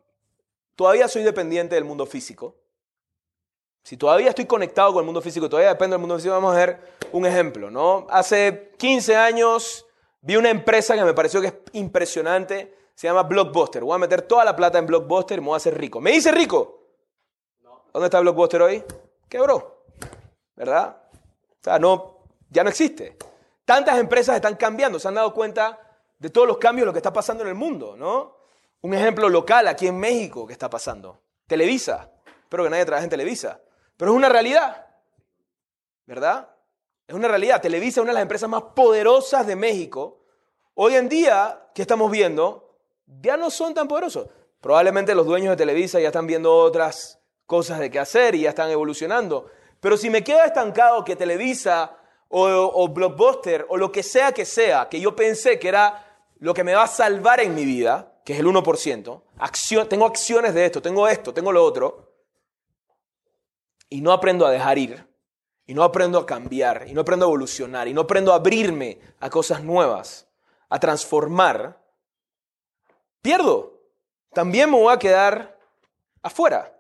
[0.76, 2.58] todavía soy dependiente del mundo físico,
[3.88, 6.58] Si todavía estoy conectado con el mundo físico, todavía dependo del mundo físico, vamos a
[6.58, 6.80] ver
[7.12, 8.08] un ejemplo, ¿no?
[8.10, 9.86] Hace 15 años
[10.22, 13.84] vi una empresa que me pareció que es impresionante, se llama Blockbuster.
[13.84, 16.02] Voy a meter toda la plata en Blockbuster y me voy a hacer rico.
[16.02, 16.80] ¿Me hice rico?
[17.94, 18.84] ¿Dónde está Blockbuster hoy?
[19.30, 19.86] Quebró,
[20.56, 21.04] ¿verdad?
[21.14, 23.16] O sea, no, ya no existe.
[23.66, 25.80] Tantas empresas están cambiando, se han dado cuenta
[26.20, 28.38] de todos los cambios, lo que está pasando en el mundo, ¿no?
[28.82, 31.20] Un ejemplo local aquí en México que está pasando.
[31.48, 32.12] Televisa.
[32.44, 33.60] Espero que nadie trabaje en Televisa.
[33.98, 34.86] Pero es una realidad,
[36.06, 36.50] ¿verdad?
[37.08, 37.62] Es una realidad.
[37.62, 40.22] Televisa es una de las empresas más poderosas de México.
[40.76, 42.78] Hoy en día, ¿qué estamos viendo?
[43.08, 44.28] Ya no son tan poderosos.
[44.62, 48.50] Probablemente los dueños de Televisa ya están viendo otras cosas de qué hacer y ya
[48.50, 49.50] están evolucionando.
[49.80, 51.98] Pero si me quedo estancado que Televisa
[52.30, 56.06] o, Blockbuster o lo que sea que sea, que yo pensé que era
[56.40, 60.54] lo que me va a salvar en mi vida, que es el 1%, tengo acciones
[60.54, 62.12] de esto, tengo esto, tengo lo otro,
[63.90, 65.08] y no aprendo a dejar ir,
[65.68, 69.00] y no aprendo a cambiar, y no aprendo a evolucionar, y no aprendo a abrirme
[69.20, 70.28] a cosas nuevas,
[70.70, 71.82] a transformar,
[73.22, 73.80] pierdo.
[74.34, 75.58] También me voy a quedar
[76.22, 76.76] afuera.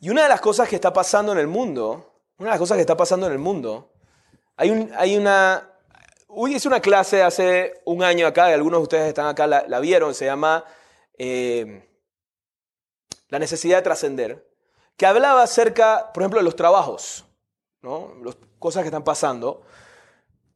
[0.00, 2.76] Y una de las cosas que está pasando en el mundo, una de las cosas
[2.76, 3.93] que está pasando en el mundo,
[4.56, 5.70] hay, un, hay una...
[6.28, 9.80] Hoy hice una clase hace un año acá, y algunos de ustedes están acá, la,
[9.80, 10.64] vieron, se llama
[11.16, 11.88] eh,
[13.28, 14.48] La necesidad de trascender,
[14.96, 17.24] que hablaba acerca, por ejemplo, de los trabajos,
[17.82, 18.14] ¿no?
[18.24, 19.62] Las cosas que están pasando.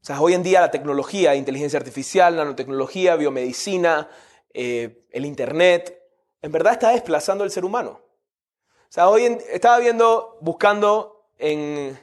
[0.01, 4.09] O sea, hoy en día la tecnología, inteligencia artificial, nanotecnología, biomedicina,
[4.55, 6.03] eh, el Internet,
[6.43, 8.01] en verdad está desplazando al ser humano.
[8.89, 11.99] O sea, hoy estaba viendo, buscando en,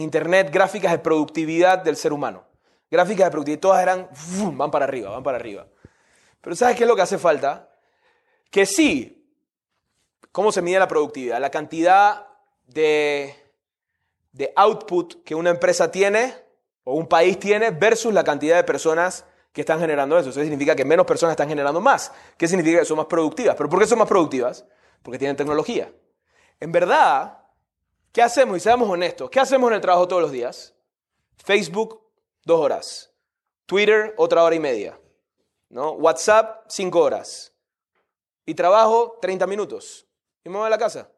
[0.00, 2.44] Internet gráficas de productividad del ser humano.
[2.90, 4.08] Gráficas de productividad, todas eran,
[4.56, 5.66] van para arriba, van para arriba.
[6.40, 7.70] Pero ¿sabes qué es lo que hace falta?
[8.50, 9.28] Que sí,
[10.32, 11.40] ¿cómo se mide la productividad?
[11.40, 12.26] La cantidad
[12.66, 13.34] de,
[14.32, 16.34] de output que una empresa tiene
[16.84, 20.30] o un país tiene versus la cantidad de personas que están generando eso.
[20.30, 22.12] Eso significa que menos personas están generando más.
[22.36, 23.56] ¿Qué significa que son más productivas?
[23.56, 24.66] ¿Pero por qué son más productivas?
[25.02, 25.90] Porque tienen tecnología.
[26.60, 27.38] En verdad,
[28.16, 28.56] ¿qué hacemos?
[28.56, 30.74] Y seamos honestos, ¿qué hacemos en el trabajo todos los días?
[31.36, 32.02] Facebook,
[32.46, 33.12] dos horas.
[33.66, 34.98] Twitter, otra hora y media.
[35.68, 35.90] ¿no?
[35.92, 37.52] WhatsApp, cinco horas.
[38.46, 40.08] Y trabajo, 30 minutos.
[40.42, 41.10] Y me voy a la casa.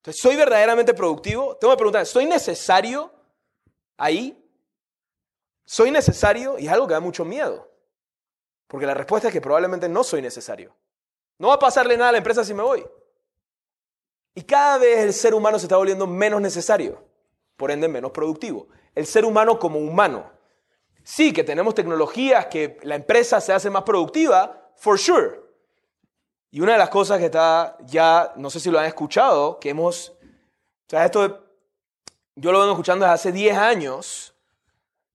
[0.00, 1.56] Entonces, ¿soy verdaderamente productivo?
[1.56, 3.10] Tengo que preguntar, ¿soy necesario
[3.96, 4.46] ahí?
[5.64, 6.58] ¿Soy necesario?
[6.58, 7.66] Y es algo que da mucho miedo.
[8.66, 10.76] Porque la respuesta es que probablemente no soy necesario.
[11.38, 12.86] No va a pasarle nada a la empresa si me voy.
[14.38, 17.04] Y cada vez el ser humano se está volviendo menos necesario,
[17.56, 18.68] por ende menos productivo.
[18.94, 20.30] El ser humano como humano.
[21.02, 25.40] Sí, que tenemos tecnologías que la empresa se hace más productiva, for sure.
[26.52, 29.70] Y una de las cosas que está ya, no sé si lo han escuchado, que
[29.70, 31.44] hemos, o sea, esto
[32.36, 34.34] yo lo vengo escuchando desde hace 10 años,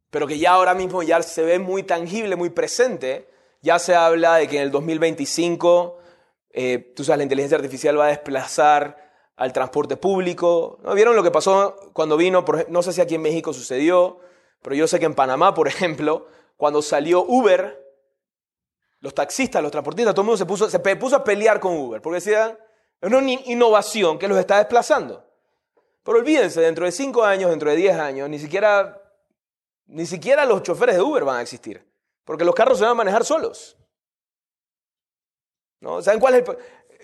[0.09, 3.29] pero que ya ahora mismo ya se ve muy tangible, muy presente.
[3.61, 5.97] Ya se habla de que en el 2025,
[6.49, 9.01] eh, tú sabes, la inteligencia artificial va a desplazar
[9.35, 10.79] al transporte público.
[10.83, 10.93] ¿No?
[10.93, 12.45] ¿Vieron lo que pasó cuando vino?
[12.69, 14.19] no sé si aquí en México sucedió,
[14.61, 17.79] pero yo sé que en Panamá, por ejemplo, cuando salió Uber,
[18.99, 22.01] los taxistas, los transportistas, todo el mundo se puso, se puso a pelear con Uber,
[22.01, 22.57] porque decían,
[23.01, 25.25] es una innovación que los está desplazando.
[26.03, 29.01] Pero olvídense, dentro de 5 años, dentro de 10 años, ni siquiera,
[29.87, 31.85] ni siquiera los choferes de Uber van a existir,
[32.23, 33.77] porque los carros se van a manejar solos.
[35.81, 36.01] ¿No?
[36.01, 36.57] ¿Saben cuál es el...?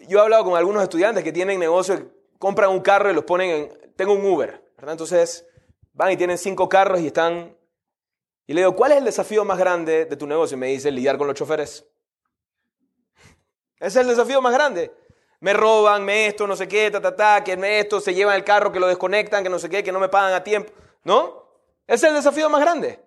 [0.07, 2.01] Yo he hablado con algunos estudiantes que tienen negocios
[2.39, 4.93] compran un carro y los ponen en, tengo un Uber, ¿verdad?
[4.93, 5.45] Entonces
[5.93, 7.55] van y tienen cinco carros y están...
[8.47, 10.57] Y le digo, ¿cuál es el desafío más grande de tu negocio?
[10.57, 11.85] Y me dice, lidiar con los choferes.
[13.75, 14.91] Ese es el desafío más grande.
[15.41, 18.35] Me roban, me esto, no sé qué, ta, ta, ta, que me esto, se llevan
[18.35, 20.73] el carro, que lo desconectan, que no sé qué, que no me pagan a tiempo.
[21.03, 21.45] ¿No?
[21.85, 22.99] Ese es el desafío más grande.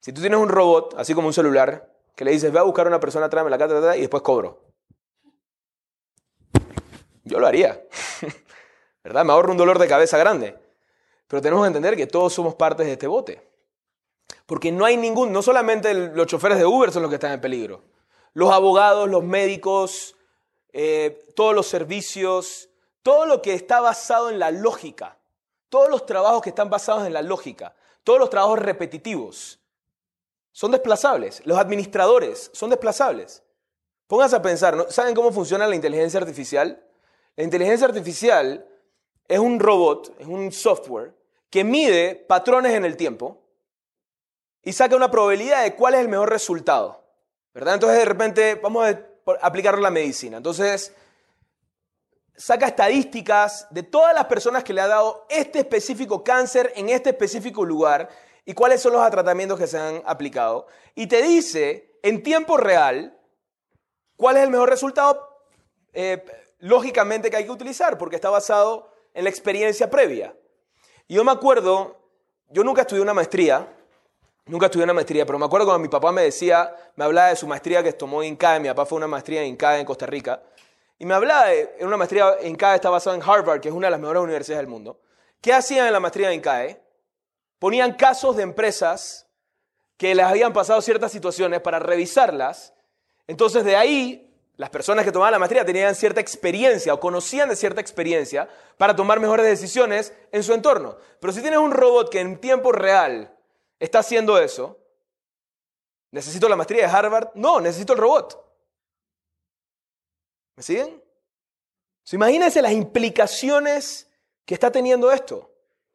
[0.00, 2.86] Si tú tienes un robot, así como un celular, que le dices, ve a buscar
[2.86, 4.63] a una persona, tráeme la carta, y después cobro.
[7.24, 7.82] Yo lo haría.
[9.04, 9.24] ¿verdad?
[9.24, 10.58] Me ahorro un dolor de cabeza grande.
[11.28, 13.46] Pero tenemos que entender que todos somos partes de este bote.
[14.46, 17.40] Porque no hay ningún, no solamente los choferes de Uber son los que están en
[17.40, 17.82] peligro.
[18.32, 20.16] Los abogados, los médicos,
[20.72, 22.68] eh, todos los servicios,
[23.02, 25.18] todo lo que está basado en la lógica,
[25.68, 29.60] todos los trabajos que están basados en la lógica, todos los trabajos repetitivos,
[30.52, 31.42] son desplazables.
[31.44, 33.42] Los administradores son desplazables.
[34.06, 36.82] Pónganse a pensar, ¿saben cómo funciona la inteligencia artificial?
[37.36, 38.66] La inteligencia artificial
[39.26, 41.14] es un robot, es un software
[41.50, 43.42] que mide patrones en el tiempo
[44.62, 47.04] y saca una probabilidad de cuál es el mejor resultado.
[47.54, 47.74] ¿verdad?
[47.74, 49.00] Entonces de repente vamos a
[49.40, 50.36] aplicarlo a la medicina.
[50.36, 50.92] Entonces
[52.36, 57.10] saca estadísticas de todas las personas que le ha dado este específico cáncer en este
[57.10, 58.08] específico lugar
[58.44, 60.66] y cuáles son los tratamientos que se han aplicado.
[60.96, 63.16] Y te dice en tiempo real
[64.16, 65.28] cuál es el mejor resultado,
[65.92, 66.24] eh,
[66.64, 70.34] lógicamente, que hay que utilizar, porque está basado en la experiencia previa.
[71.06, 72.00] Y yo me acuerdo,
[72.48, 73.68] yo nunca estudié una maestría,
[74.46, 77.36] nunca estudié una maestría, pero me acuerdo cuando mi papá me decía, me hablaba de
[77.36, 80.06] su maestría que tomó en INCAE, mi papá fue una maestría en INCAE en Costa
[80.06, 80.42] Rica,
[80.98, 83.88] y me hablaba de una maestría en INCAE, está basada en Harvard, que es una
[83.88, 84.98] de las mejores universidades del mundo.
[85.42, 86.82] ¿Qué hacían en la maestría en INCAE?
[87.58, 89.26] Ponían casos de empresas
[89.98, 92.72] que les habían pasado ciertas situaciones para revisarlas.
[93.26, 97.56] Entonces de ahí las personas que tomaban la maestría tenían cierta experiencia o conocían de
[97.56, 100.96] cierta experiencia para tomar mejores decisiones en su entorno.
[101.20, 103.36] Pero si tienes un robot que en tiempo real
[103.80, 104.78] está haciendo eso,
[106.12, 107.30] ¿necesito la maestría de Harvard?
[107.34, 108.44] No, necesito el robot.
[110.56, 111.02] ¿Me siguen?
[112.12, 114.08] imagínense las implicaciones
[114.44, 115.50] que está teniendo esto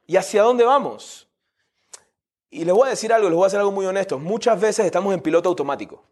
[0.05, 1.29] y hacia dónde vamos.
[2.49, 4.19] Y les voy a decir algo, les voy a hacer algo muy honesto.
[4.19, 6.03] Muchas veces estamos en piloto automático.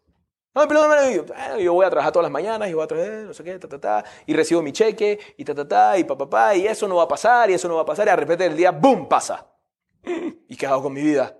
[0.58, 2.86] No, en piloto automático, yo, yo voy a trabajar todas las mañanas y voy a
[2.88, 5.96] trabajar, no sé qué, ta, ta, ta, y recibo mi cheque, y ta, ta, ta,
[5.96, 7.86] y pa, pa, pa, y eso no va a pasar, y eso no va a
[7.86, 9.46] pasar, y de repente el día, ¡boom!, pasa.
[10.48, 11.38] ¿Y qué hago con mi vida?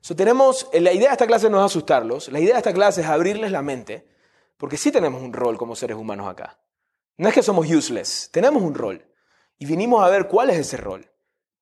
[0.00, 3.02] So, tenemos, la idea de esta clase no es asustarlos, la idea de esta clase
[3.02, 4.04] es abrirles la mente
[4.56, 6.58] porque sí tenemos un rol como seres humanos acá.
[7.18, 9.06] No es que somos useless, tenemos un rol.
[9.58, 11.08] Y vinimos a ver cuál es ese rol.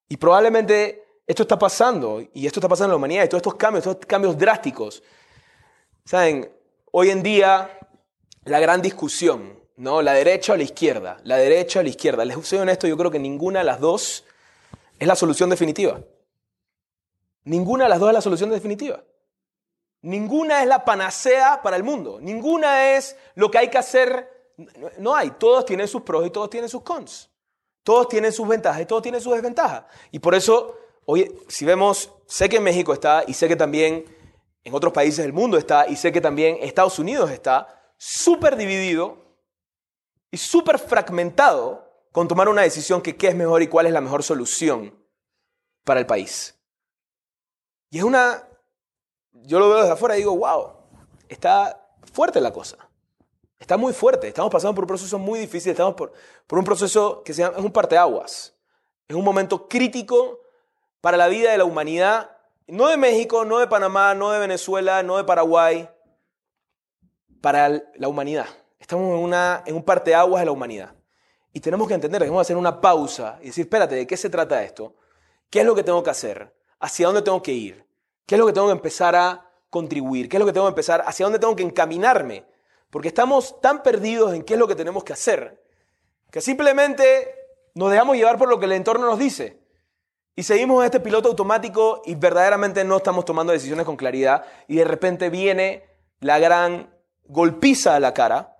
[0.09, 3.57] Y probablemente esto está pasando, y esto está pasando en la humanidad, y todos estos
[3.57, 5.03] cambios, estos cambios drásticos.
[6.05, 6.53] Saben,
[6.91, 7.79] hoy en día
[8.45, 10.03] la gran discusión, ¿no?
[10.03, 12.25] La derecha o la izquierda, la derecha o la izquierda.
[12.25, 14.25] Les soy honesto, yo creo que ninguna de las dos
[14.99, 16.01] es la solución definitiva.
[17.45, 19.03] Ninguna de las dos es la solución definitiva.
[20.03, 22.19] Ninguna es la panacea para el mundo.
[22.21, 24.29] Ninguna es lo que hay que hacer.
[24.99, 25.31] No hay.
[25.31, 27.31] Todos tienen sus pros y todos tienen sus cons.
[27.85, 29.85] Todos tienen sus ventajas y todos tienen sus desventajas.
[30.11, 34.05] Y por eso, hoy, si vemos, sé que en México está y sé que también
[34.65, 39.19] en otros países del mundo está y sé que también Estados Unidos está súper dividido
[40.31, 44.01] y súper fragmentado con tomar una decisión que qué es mejor y cuál es la
[44.01, 44.95] mejor solución
[45.85, 46.59] para el país.
[47.91, 48.49] Y es una
[49.33, 50.73] yo lo veo desde afuera y digo, wow,
[51.29, 52.77] está fuerte la cosa.
[53.59, 54.29] Está muy fuerte.
[54.29, 55.71] Estamos pasando por un proceso muy difícil.
[55.71, 56.13] Estamos por,
[56.47, 58.57] por un proceso que se llama, es un parteaguas.
[59.09, 60.41] Es un momento crítico
[61.01, 62.32] para la vida de la humanidad.
[62.67, 65.89] No de México, no de Panamá, no de Venezuela, no de Paraguay.
[67.41, 68.47] Para la humanidad.
[68.79, 70.95] Estamos en, una, en un parteaguas de la humanidad.
[71.53, 74.63] Y tenemos que entender, que hacer una pausa y decir, espérate, ¿de qué se trata
[74.63, 74.95] esto?
[75.51, 76.55] ¿Qué es lo que tengo que hacer?
[76.81, 77.87] ¿Hacia dónde tengo que ir?
[78.27, 80.29] ¿Qué es lo que tengo que empezar a contribuir?
[80.29, 81.03] ¿Qué es lo que tengo que empezar?
[81.07, 82.47] ¿Hacia dónde tengo que encaminarme?
[82.91, 85.63] Porque estamos tan perdidos en qué es lo que tenemos que hacer,
[86.31, 87.35] que simplemente
[87.75, 89.62] nos dejamos llevar por lo que el entorno nos dice.
[90.35, 94.77] Y seguimos en este piloto automático y verdaderamente no estamos tomando decisiones con claridad y
[94.77, 95.85] de repente viene
[96.21, 98.57] la gran golpiza a la cara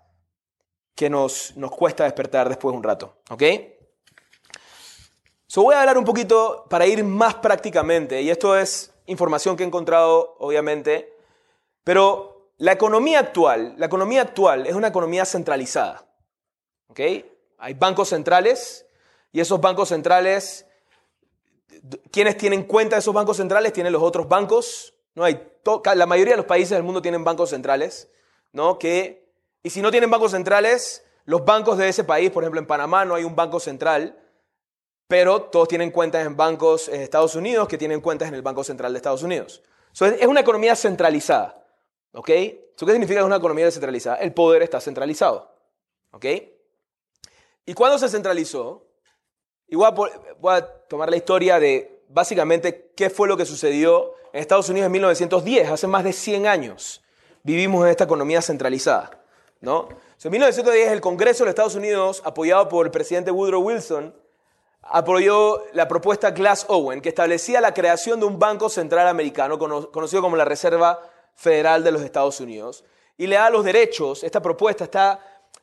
[0.95, 3.17] que nos, nos cuesta despertar después de un rato.
[3.31, 3.43] ¿Ok?
[5.47, 9.63] So voy a hablar un poquito para ir más prácticamente y esto es información que
[9.63, 11.15] he encontrado, obviamente,
[11.85, 16.07] pero la economía actual, la economía actual es una economía centralizada.
[16.89, 17.01] ¿ok?
[17.59, 18.87] Hay bancos centrales
[19.33, 20.67] y esos bancos centrales,
[22.11, 24.95] quienes tienen cuenta de esos bancos centrales tienen los otros bancos.
[25.15, 25.25] ¿no?
[25.25, 25.53] Hay
[25.95, 28.11] la mayoría de los países del mundo tienen bancos centrales,
[28.53, 28.79] ¿no?
[28.79, 32.67] Que, y si no tienen bancos centrales, los bancos de ese país, por ejemplo en
[32.67, 34.19] Panamá no hay un banco central,
[35.07, 38.65] pero todos tienen cuentas en bancos en Estados Unidos que tienen cuentas en el Banco
[38.65, 39.63] Central de Estados Unidos.
[39.93, 41.63] es una economía centralizada.
[42.13, 42.27] ¿Ok?
[42.27, 44.17] ¿Qué significa que una economía descentralizada?
[44.17, 45.55] El poder está centralizado.
[46.13, 46.27] ¿Ok?
[47.67, 48.87] ¿Y cuándo se centralizó?
[49.73, 49.95] Igual
[50.39, 54.85] voy a tomar la historia de básicamente qué fue lo que sucedió en Estados Unidos
[54.85, 57.03] en 1910, hace más de 100 años.
[57.43, 59.23] Vivimos en esta economía centralizada.
[59.63, 59.89] ¿no?
[60.23, 64.15] en 1910 el Congreso de los Estados Unidos, apoyado por el presidente Woodrow Wilson,
[64.83, 70.37] apoyó la propuesta Glass-Owen, que establecía la creación de un banco central americano, conocido como
[70.37, 71.01] la Reserva
[71.35, 72.85] Federal de los Estados Unidos,
[73.17, 75.19] y le da los derechos, esta propuesta, esta,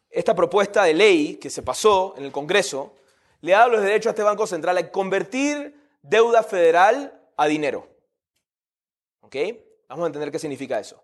[0.09, 2.93] esta propuesta de ley que se pasó en el Congreso,
[3.41, 7.87] le da los derechos a este Banco Central a convertir deuda federal a dinero.
[9.21, 9.35] ¿Ok?
[9.87, 11.03] Vamos a entender qué significa eso.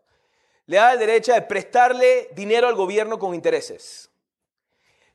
[0.65, 4.09] Le da el derecho de prestarle dinero al gobierno con intereses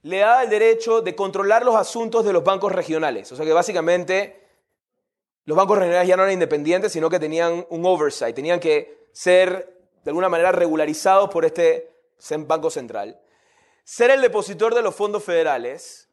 [0.03, 3.31] le daba el derecho de controlar los asuntos de los bancos regionales.
[3.33, 4.49] O sea que básicamente
[5.45, 9.79] los bancos regionales ya no eran independientes, sino que tenían un oversight, tenían que ser
[10.03, 11.91] de alguna manera regularizados por este
[12.47, 13.21] banco central.
[13.85, 16.10] ser el depositor de los fondos federales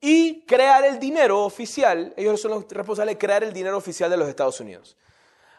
[0.00, 2.14] y crear el dinero oficial.
[2.16, 4.96] Ellos son los responsables de crear el dinero oficial de los Estados Unidos.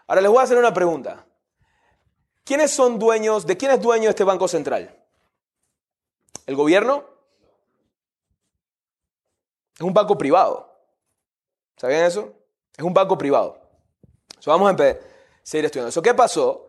[0.07, 1.25] Ahora les voy a hacer una pregunta.
[2.43, 4.97] ¿Quiénes son dueños, de quién es dueño este Banco Central?
[6.47, 7.05] ¿El gobierno?
[9.75, 10.75] Es un banco privado.
[11.77, 12.33] ¿Sabían eso?
[12.75, 13.59] Es un banco privado.
[14.45, 14.77] vamos a
[15.43, 16.01] seguir estudiando eso.
[16.01, 16.67] ¿Qué pasó?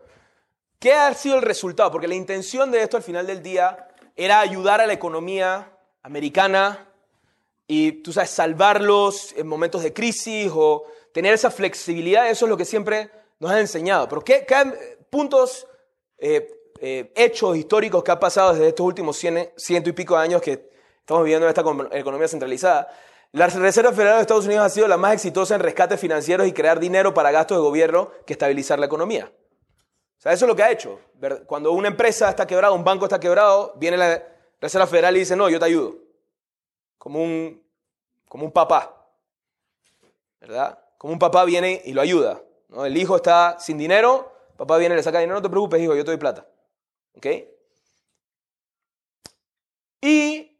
[0.79, 1.91] ¿Qué ha sido el resultado?
[1.91, 5.71] Porque la intención de esto al final del día era ayudar a la economía
[6.03, 6.92] americana
[7.67, 12.29] y, tú sabes, salvarlos en momentos de crisis o tener esa flexibilidad.
[12.29, 13.09] Eso es lo que siempre
[13.39, 14.07] nos han enseñado.
[14.09, 14.45] Pero ¿qué,
[15.09, 15.67] puntos,
[16.17, 16.47] eh,
[16.79, 20.69] eh, hechos históricos que han pasado desde estos últimos ciento y pico de años que
[20.99, 22.89] estamos viviendo en esta economía centralizada?
[23.31, 26.53] La Reserva Federal de Estados Unidos ha sido la más exitosa en rescates financieros y
[26.53, 29.31] crear dinero para gastos de gobierno que estabilizar la economía.
[30.17, 30.99] O sea, eso es lo que ha hecho.
[31.47, 34.23] Cuando una empresa está quebrada, un banco está quebrado, viene la
[34.61, 36.02] Reserva Federal y dice, no, yo te ayudo.
[37.03, 37.61] Como un,
[38.29, 39.05] como un papá.
[40.39, 40.79] ¿Verdad?
[40.97, 42.41] Como un papá viene y lo ayuda.
[42.69, 42.85] ¿no?
[42.85, 45.95] El hijo está sin dinero, papá viene y le saca dinero, no te preocupes, hijo,
[45.95, 46.47] yo te doy plata.
[47.17, 47.27] ¿Ok?
[49.99, 50.57] Y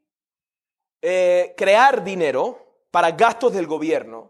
[1.01, 2.59] eh, crear dinero
[2.91, 4.29] para gastos del gobierno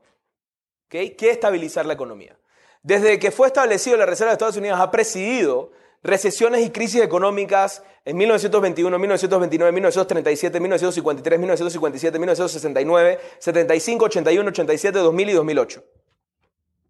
[0.87, 2.37] que estabilizar la economía.
[2.83, 5.71] Desde que fue establecido la Reserva de Estados Unidos ha presidido
[6.03, 15.29] recesiones y crisis económicas en 1921, 1929, 1937, 1953, 1957, 1969, 75, 81, 87, 2000
[15.29, 15.83] y 2008.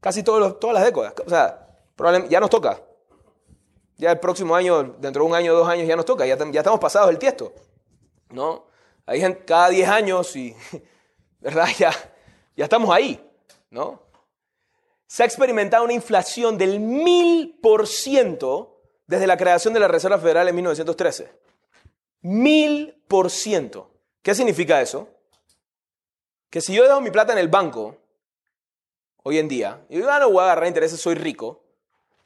[0.01, 1.13] Casi todas las décadas.
[1.25, 1.67] O sea,
[2.29, 2.81] ya nos toca.
[3.97, 6.25] Ya el próximo año, dentro de un año dos años, ya nos toca.
[6.25, 7.53] Ya, estamos pasados el tiesto.
[8.29, 8.65] ¿No?
[9.07, 10.55] Gente, cada 10 años y
[11.39, 11.67] ¿verdad?
[11.77, 11.91] Ya,
[12.55, 13.23] ya estamos ahí,
[13.69, 14.01] ¿no?
[15.05, 18.72] Se ha experimentado una inflación del mil por ciento
[19.07, 21.31] desde la creación de la Reserva Federal en 1913.
[22.21, 23.91] Mil por ciento.
[24.21, 25.09] ¿Qué significa eso?
[26.49, 27.97] Que si yo dejo mi plata en el banco,
[29.23, 31.63] hoy en día, y yo ah, no voy a agarrar intereses, soy rico,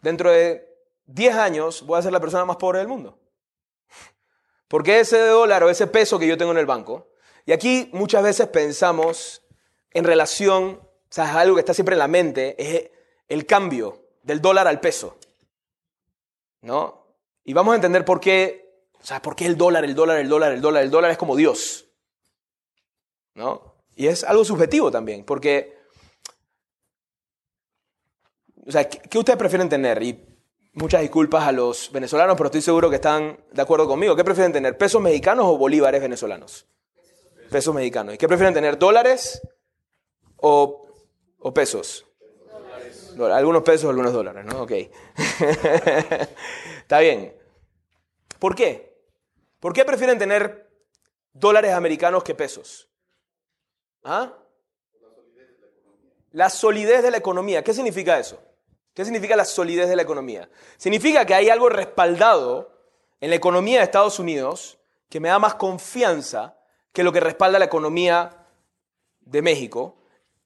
[0.01, 0.67] dentro de
[1.05, 3.17] 10 años voy a ser la persona más pobre del mundo.
[4.67, 7.07] Porque ese dólar o ese peso que yo tengo en el banco
[7.45, 9.41] y aquí muchas veces pensamos
[9.91, 12.91] en relación, o sea, es algo que está siempre en la mente, es
[13.29, 15.17] el cambio del dólar al peso.
[16.61, 17.05] ¿No?
[17.43, 20.29] Y vamos a entender por qué, o sea, por qué el dólar, el dólar, el
[20.29, 21.85] dólar, el dólar, el dólar es como Dios.
[23.35, 23.75] ¿No?
[23.95, 25.77] Y es algo subjetivo también, porque,
[28.65, 30.01] o sea, ¿qué ustedes prefieren tener?
[30.03, 30.23] Y
[30.73, 34.15] muchas disculpas a los venezolanos, pero estoy seguro que están de acuerdo conmigo.
[34.15, 34.77] ¿Qué prefieren tener?
[34.77, 36.67] ¿Pesos mexicanos o bolívares venezolanos?
[37.47, 38.15] pesos mexicanos.
[38.15, 38.77] ¿Y qué prefieren tener?
[38.77, 39.41] ¿Dólares
[40.37, 40.83] o,
[41.53, 42.05] pesos?
[43.25, 44.61] Algunos pesos, algunos dólares, ¿no?
[44.61, 44.71] Ok.
[46.79, 47.35] Está bien.
[48.39, 48.97] ¿Por qué?
[49.59, 50.69] ¿Por qué prefieren tener
[51.33, 52.89] dólares americanos que pesos?
[54.03, 54.33] ¿Ah?
[56.31, 57.63] La solidez de la economía.
[57.63, 58.39] ¿Qué significa eso?
[58.93, 60.49] ¿Qué significa la solidez de la economía?
[60.77, 62.77] Significa que hay algo respaldado
[63.19, 66.57] en la economía de Estados Unidos que me da más confianza
[66.91, 68.47] que lo que respalda la economía
[69.21, 69.97] de México,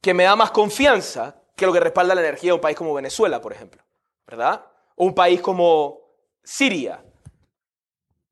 [0.02, 2.92] que me da más confianza que lo que respalda la energía de un país como
[2.92, 3.84] Venezuela, por ejemplo,
[4.26, 4.66] ¿verdad?
[4.96, 6.00] O un país como
[6.44, 7.06] Siria.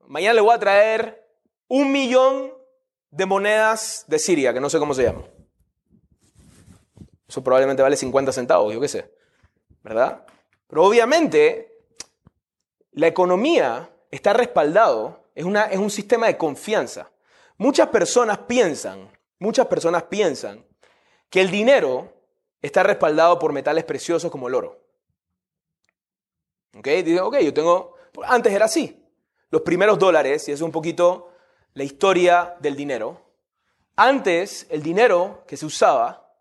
[0.07, 1.29] Mañana le voy a traer
[1.67, 2.51] un millón
[3.11, 5.25] de monedas de Siria, que no sé cómo se llaman.
[7.27, 9.13] Eso probablemente vale 50 centavos, yo qué sé,
[9.83, 10.25] ¿verdad?
[10.67, 11.83] Pero obviamente
[12.93, 17.11] la economía está respaldado, es, una, es un sistema de confianza.
[17.59, 19.07] Muchas personas piensan,
[19.37, 20.65] muchas personas piensan
[21.29, 22.18] que el dinero
[22.61, 24.79] está respaldado por metales preciosos como el oro.
[26.77, 26.87] ¿Ok?
[27.21, 29.03] Ok, yo tengo, antes era así.
[29.49, 31.31] Los primeros dólares, y es un poquito
[31.73, 33.21] la historia del dinero.
[33.95, 36.31] Antes, el dinero que se usaba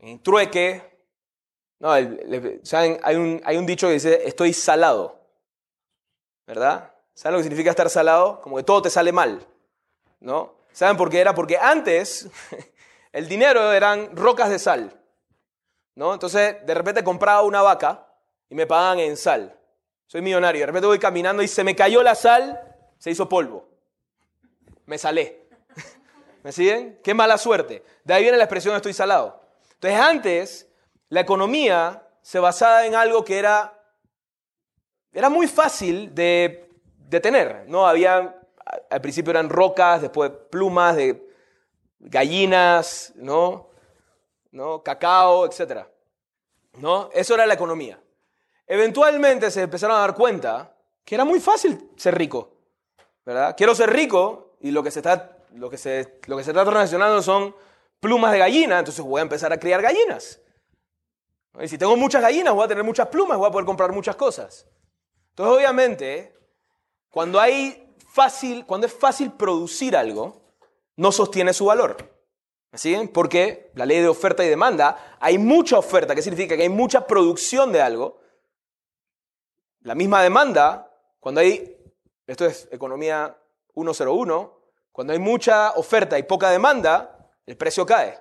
[0.00, 0.82] en trueque,
[1.78, 1.90] no,
[2.62, 2.98] ¿saben?
[3.02, 5.20] Hay, un, hay un dicho que dice, estoy salado.
[6.46, 6.92] ¿Verdad?
[7.14, 8.40] ¿Saben lo que significa estar salado?
[8.40, 9.46] Como que todo te sale mal.
[10.22, 10.54] ¿no?
[10.72, 11.34] ¿Saben por qué era?
[11.34, 12.28] Porque antes
[13.12, 14.98] el dinero eran rocas de sal,
[15.94, 16.12] ¿no?
[16.12, 18.06] Entonces, de repente compraba una vaca
[18.48, 19.58] y me pagaban en sal.
[20.06, 22.60] Soy millonario, de repente voy caminando y se me cayó la sal,
[22.98, 23.68] se hizo polvo.
[24.86, 25.48] Me salé.
[26.42, 27.00] ¿Me siguen?
[27.02, 27.84] Qué mala suerte.
[28.04, 29.42] De ahí viene la expresión estoy salado.
[29.74, 30.68] Entonces, antes
[31.08, 33.78] la economía se basaba en algo que era
[35.14, 37.86] era muy fácil de, de tener, ¿no?
[37.86, 38.38] Había
[38.90, 41.28] al principio eran rocas, después plumas de
[41.98, 43.68] gallinas, ¿no?
[44.52, 44.82] ¿No?
[44.82, 45.86] Cacao, etc.
[46.78, 47.10] ¿No?
[47.12, 48.00] Eso era la economía.
[48.66, 52.52] Eventualmente se empezaron a dar cuenta que era muy fácil ser rico.
[53.24, 53.54] ¿verdad?
[53.56, 56.64] Quiero ser rico y lo que se está, lo que se, lo que se está
[56.64, 57.54] transaccionando son
[58.00, 60.40] plumas de gallina, entonces voy a empezar a criar gallinas.
[61.60, 64.16] Y si tengo muchas gallinas, voy a tener muchas plumas, voy a poder comprar muchas
[64.16, 64.66] cosas.
[65.30, 66.36] Entonces, obviamente,
[67.10, 70.42] cuando, hay fácil, cuando es fácil producir algo,
[70.96, 72.11] no sostiene su valor.
[72.72, 73.08] ¿Me siguen?
[73.08, 76.56] Porque la ley de oferta y demanda, hay mucha oferta, ¿qué significa?
[76.56, 78.18] Que hay mucha producción de algo.
[79.82, 81.76] La misma demanda, cuando hay,
[82.26, 83.36] esto es economía
[83.74, 84.58] 101,
[84.90, 88.18] cuando hay mucha oferta y poca demanda, el precio cae.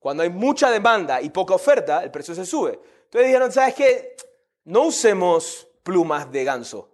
[0.00, 2.80] Cuando hay mucha demanda y poca oferta, el precio se sube.
[3.04, 4.16] Entonces dijeron, ¿sabes qué?
[4.64, 6.88] No usemos plumas de ganso,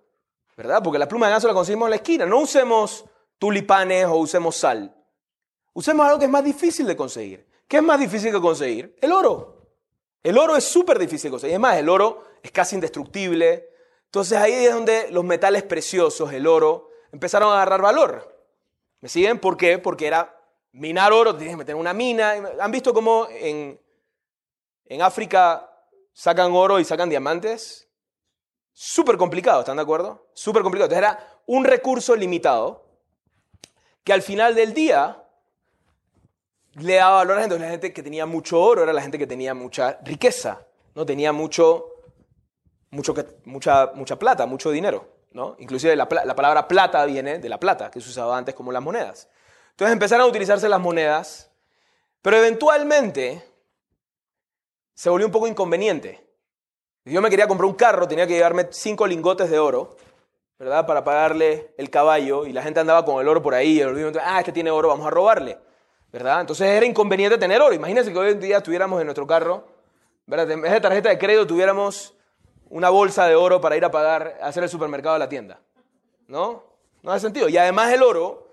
[0.54, 0.82] ¿verdad?
[0.82, 2.26] Porque la pluma de ganso la conseguimos en la esquina.
[2.26, 3.06] No usemos
[3.38, 4.94] tulipanes o usemos sal.
[5.78, 7.46] Usemos algo que es más difícil de conseguir.
[7.68, 8.96] ¿Qué es más difícil de conseguir?
[9.00, 9.64] El oro.
[10.24, 11.54] El oro es súper difícil de conseguir.
[11.54, 13.70] Es más, el oro es casi indestructible.
[14.06, 18.44] Entonces ahí es donde los metales preciosos, el oro, empezaron a agarrar valor.
[19.00, 19.38] ¿Me siguen?
[19.38, 19.78] ¿Por qué?
[19.78, 20.36] Porque era
[20.72, 22.32] minar oro, tienes que meter una mina.
[22.58, 23.80] ¿Han visto cómo en,
[24.86, 25.70] en África
[26.12, 27.88] sacan oro y sacan diamantes?
[28.72, 30.28] Súper complicado, ¿están de acuerdo?
[30.34, 30.92] Súper complicado.
[30.92, 32.84] Entonces era un recurso limitado
[34.02, 35.24] que al final del día
[36.78, 37.58] le daba valor a la gente.
[37.58, 41.04] La gente que tenía mucho oro era la gente que tenía mucha riqueza, ¿no?
[41.06, 41.86] Tenía mucho,
[42.90, 43.14] mucho,
[43.44, 45.56] mucha, mucha plata, mucho dinero, ¿no?
[45.58, 48.82] Inclusive la, la palabra plata viene de la plata, que se usaba antes como las
[48.82, 49.28] monedas.
[49.70, 51.50] Entonces empezaron a utilizarse las monedas,
[52.22, 53.44] pero eventualmente
[54.94, 56.26] se volvió un poco inconveniente.
[57.04, 59.96] Yo me quería comprar un carro, tenía que llevarme cinco lingotes de oro,
[60.58, 60.86] ¿verdad?
[60.86, 64.18] Para pagarle el caballo, y la gente andaba con el oro por ahí, y el
[64.22, 65.56] ah, este tiene oro, vamos a robarle,
[66.12, 66.40] ¿verdad?
[66.40, 67.74] Entonces era inconveniente tener oro.
[67.74, 69.64] Imagínense que hoy en día tuviéramos en nuestro carro,
[70.26, 70.50] ¿verdad?
[70.50, 72.14] En vez de tarjeta de crédito tuviéramos
[72.70, 75.60] una bolsa de oro para ir a pagar, a hacer el supermercado de la tienda.
[76.26, 76.64] ¿No?
[77.02, 77.48] No hace sentido.
[77.48, 78.48] Y además el oro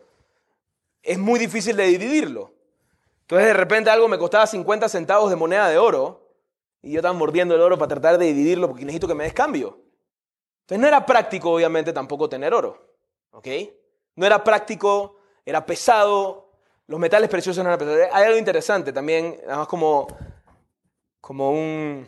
[1.02, 2.52] es muy difícil de dividirlo.
[3.22, 6.30] Entonces de repente algo me costaba 50 centavos de moneda de oro
[6.82, 9.34] y yo estaba mordiendo el oro para tratar de dividirlo porque necesito que me des
[9.34, 9.80] cambio.
[10.62, 12.86] Entonces no era práctico obviamente tampoco tener oro.
[13.32, 13.48] ¿Ok?
[14.16, 16.45] No era práctico, era pesado,
[16.88, 18.08] los metales preciosos no eran pesados.
[18.14, 20.08] Hay algo interesante también, además como,
[21.20, 22.08] como un,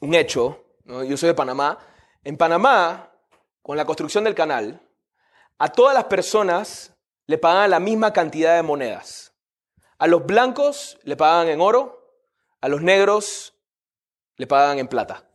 [0.00, 0.64] un hecho.
[0.84, 1.78] Yo soy de Panamá.
[2.22, 3.10] En Panamá,
[3.62, 4.80] con la construcción del canal,
[5.58, 6.94] a todas las personas
[7.26, 9.34] le pagaban la misma cantidad de monedas.
[9.98, 12.18] A los blancos le pagaban en oro,
[12.60, 13.54] a los negros
[14.36, 15.28] le pagaban en plata.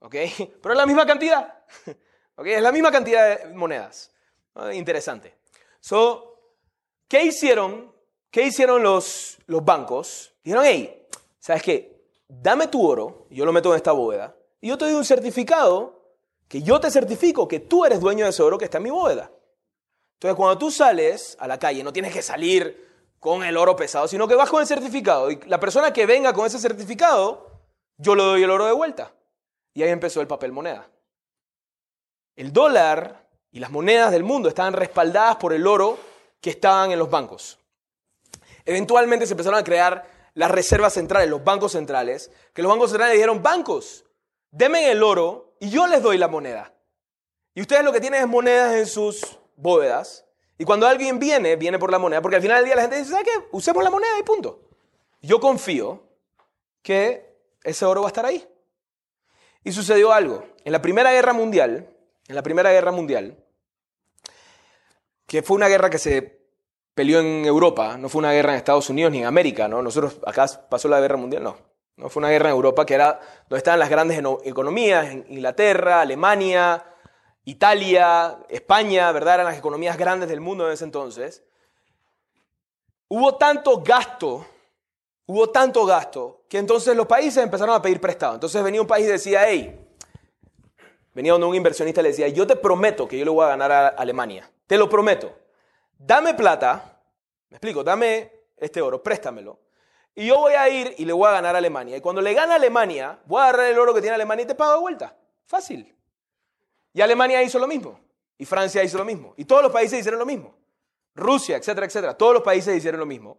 [0.00, 0.14] ¿Ok?
[0.62, 1.64] Pero es la misma cantidad.
[2.36, 2.46] ¿Ok?
[2.46, 4.12] Es la misma cantidad de monedas.
[4.72, 5.38] Interesante.
[5.80, 6.29] So,
[7.10, 7.92] ¿qué hicieron?
[8.30, 10.32] ¿Qué hicieron los, los bancos?
[10.42, 11.06] Dijeron, hey,
[11.40, 12.06] ¿sabes qué?
[12.28, 16.00] Dame tu oro, yo lo meto en esta bóveda, y yo te doy un certificado
[16.46, 18.90] que yo te certifico que tú eres dueño de ese oro que está en mi
[18.90, 19.30] bóveda.
[20.14, 22.88] Entonces, cuando tú sales a la calle, no tienes que salir
[23.18, 25.30] con el oro pesado, sino que vas con el certificado.
[25.30, 27.46] Y la persona que venga con ese certificado,
[27.96, 29.12] yo le doy el oro de vuelta.
[29.74, 30.88] Y ahí empezó el papel moneda.
[32.36, 35.98] El dólar y las monedas del mundo estaban respaldadas por el oro
[36.40, 37.58] que estaban en los bancos.
[38.64, 43.14] Eventualmente se empezaron a crear las reservas centrales, los bancos centrales, que los bancos centrales
[43.14, 44.04] dijeron, bancos,
[44.50, 46.72] denme el oro y yo les doy la moneda.
[47.54, 50.24] Y ustedes lo que tienen es monedas en sus bóvedas.
[50.56, 52.98] Y cuando alguien viene, viene por la moneda, porque al final del día la gente
[52.98, 53.48] dice, ¿sabes qué?
[53.50, 54.60] Usemos la moneda y punto.
[55.22, 56.02] Yo confío
[56.82, 58.46] que ese oro va a estar ahí.
[59.64, 60.44] Y sucedió algo.
[60.64, 61.88] En la Primera Guerra Mundial,
[62.28, 63.36] en la Primera Guerra Mundial,
[65.30, 66.40] que fue una guerra que se
[66.92, 69.80] peleó en Europa, no fue una guerra en Estados Unidos ni en América, ¿no?
[69.80, 71.56] Nosotros acá pasó la Guerra Mundial, no.
[71.94, 76.00] No fue una guerra en Europa que era donde estaban las grandes economías, en Inglaterra,
[76.00, 76.84] Alemania,
[77.44, 79.34] Italia, España, ¿verdad?
[79.34, 81.44] Eran las economías grandes del mundo en ese entonces.
[83.06, 84.44] Hubo tanto gasto,
[85.26, 88.34] hubo tanto gasto, que entonces los países empezaron a pedir prestado.
[88.34, 89.78] Entonces venía un país y decía, hey,
[91.14, 93.72] venía un inversionista y le decía, yo te prometo que yo le voy a ganar
[93.72, 94.50] a Alemania.
[94.66, 95.36] Te lo prometo.
[95.98, 97.02] Dame plata,
[97.48, 99.58] me explico, dame este oro, préstamelo.
[100.14, 101.96] Y yo voy a ir y le voy a ganar a Alemania.
[101.96, 104.48] Y cuando le gane a Alemania, voy a agarrar el oro que tiene Alemania y
[104.48, 105.16] te pago de vuelta.
[105.46, 105.94] Fácil.
[106.92, 108.00] Y Alemania hizo lo mismo.
[108.38, 109.34] Y Francia hizo lo mismo.
[109.36, 110.54] Y todos los países hicieron lo mismo.
[111.14, 112.16] Rusia, etcétera, etcétera.
[112.16, 113.38] Todos los países hicieron lo mismo.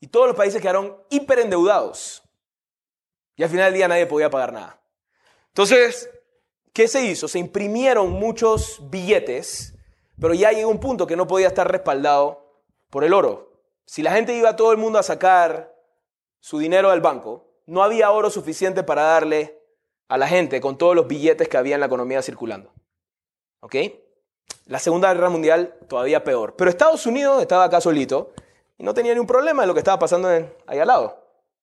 [0.00, 2.22] Y todos los países quedaron hiperendeudados.
[3.36, 4.80] Y al final del día nadie podía pagar nada.
[5.48, 6.10] Entonces,
[6.72, 7.28] ¿qué se hizo?
[7.28, 9.74] Se imprimieron muchos billetes,
[10.20, 13.52] pero ya llegó un punto que no podía estar respaldado por el oro.
[13.84, 15.74] Si la gente iba todo el mundo a sacar
[16.40, 19.60] su dinero del banco, no había oro suficiente para darle
[20.08, 22.72] a la gente con todos los billetes que había en la economía circulando.
[23.60, 23.76] ¿Ok?
[24.66, 26.54] La Segunda Guerra Mundial todavía peor.
[26.56, 28.32] Pero Estados Unidos estaba acá solito
[28.78, 31.18] y no tenía ni un problema de lo que estaba pasando ahí al lado.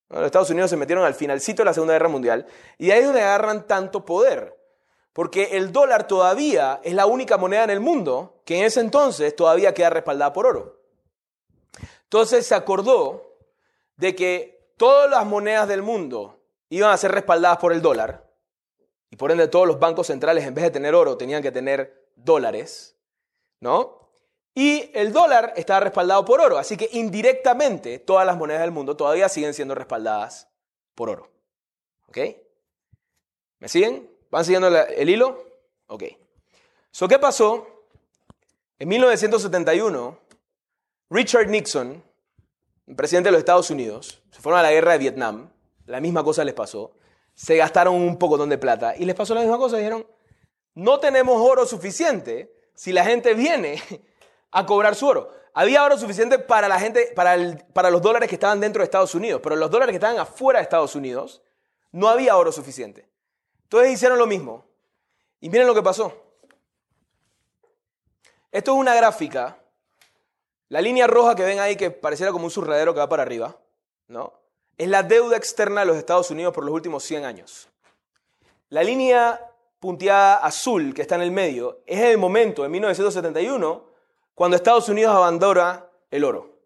[0.09, 2.47] Los Estados Unidos se metieron al finalcito de la Segunda Guerra Mundial
[2.77, 4.58] y ahí es donde agarran tanto poder.
[5.13, 9.35] Porque el dólar todavía es la única moneda en el mundo que en ese entonces
[9.35, 10.79] todavía queda respaldada por oro.
[12.03, 13.37] Entonces se acordó
[13.97, 16.39] de que todas las monedas del mundo
[16.69, 18.29] iban a ser respaldadas por el dólar
[19.11, 22.09] y por ende todos los bancos centrales en vez de tener oro tenían que tener
[22.15, 22.95] dólares,
[23.59, 23.99] ¿no?
[24.55, 28.97] Y el dólar estaba respaldado por oro, así que indirectamente todas las monedas del mundo
[28.97, 30.49] todavía siguen siendo respaldadas
[30.95, 31.29] por oro.
[32.07, 32.17] ¿Ok?
[33.59, 34.09] ¿Me siguen?
[34.29, 35.43] ¿Van siguiendo el hilo?
[35.87, 36.03] Ok.
[36.91, 37.67] So, ¿Qué pasó?
[38.77, 40.17] En 1971,
[41.09, 42.03] Richard Nixon,
[42.95, 45.51] presidente de los Estados Unidos, se fueron a la guerra de Vietnam,
[45.85, 46.93] la misma cosa les pasó,
[47.33, 50.05] se gastaron un poco de plata y les pasó la misma cosa, dijeron,
[50.75, 53.81] no tenemos oro suficiente si la gente viene
[54.51, 55.31] a cobrar su oro.
[55.53, 59.41] Había oro suficiente para la gente, para los dólares que estaban dentro de Estados Unidos,
[59.43, 61.41] pero los dólares que estaban afuera de Estados Unidos,
[61.91, 63.09] no había oro suficiente.
[63.69, 64.65] Entonces hicieron lo mismo.
[65.39, 66.11] Y miren lo que pasó.
[68.51, 69.59] Esto es una gráfica.
[70.69, 73.55] La línea roja que ven ahí, que pareciera como un surradero que va para arriba,
[74.07, 74.33] ¿no?
[74.75, 77.69] Es la deuda externa de los Estados Unidos por los últimos 100 años.
[78.69, 79.39] La línea
[79.79, 83.85] punteada azul que está en el medio es el momento, en 1971,
[84.33, 86.57] cuando Estados Unidos abandona el oro.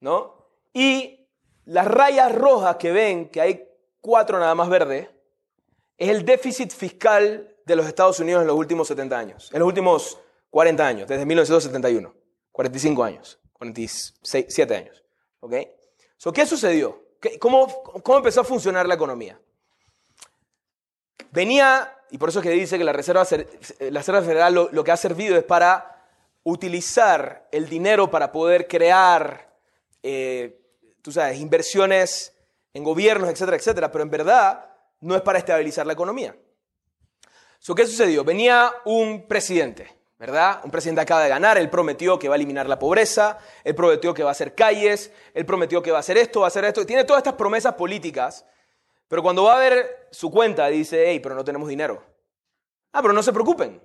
[0.00, 0.46] ¿No?
[0.72, 1.28] Y
[1.66, 3.68] las rayas rojas que ven, que hay
[4.00, 5.11] cuatro nada más verdes,
[5.98, 9.68] es el déficit fiscal de los Estados Unidos en los últimos 70 años, en los
[9.68, 10.18] últimos
[10.50, 12.14] 40 años, desde 1971,
[12.50, 15.04] 45 años, 47 años.
[15.40, 15.54] ¿Ok?
[16.34, 17.02] ¿Qué sucedió?
[17.40, 19.40] ¿Cómo, ¿Cómo empezó a funcionar la economía?
[21.30, 23.26] Venía, y por eso es que dice que la Reserva,
[23.80, 25.92] la Reserva Federal lo que ha servido es para
[26.44, 29.54] utilizar el dinero para poder crear,
[30.02, 30.60] eh,
[31.00, 32.34] tú sabes, inversiones
[32.74, 34.71] en gobiernos, etcétera, etcétera, pero en verdad
[35.02, 36.34] no es para estabilizar la economía.
[37.76, 38.24] ¿Qué sucedió?
[38.24, 40.60] Venía un presidente, ¿verdad?
[40.64, 44.14] Un presidente acaba de ganar, él prometió que va a eliminar la pobreza, él prometió
[44.14, 46.64] que va a hacer calles, él prometió que va a hacer esto, va a hacer
[46.64, 48.46] esto, tiene todas estas promesas políticas,
[49.08, 52.02] pero cuando va a ver su cuenta dice, hey, pero no tenemos dinero.
[52.92, 53.82] Ah, pero no se preocupen,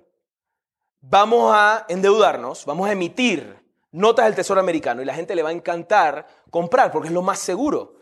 [1.00, 5.48] vamos a endeudarnos, vamos a emitir notas del Tesoro americano y la gente le va
[5.48, 7.97] a encantar comprar porque es lo más seguro.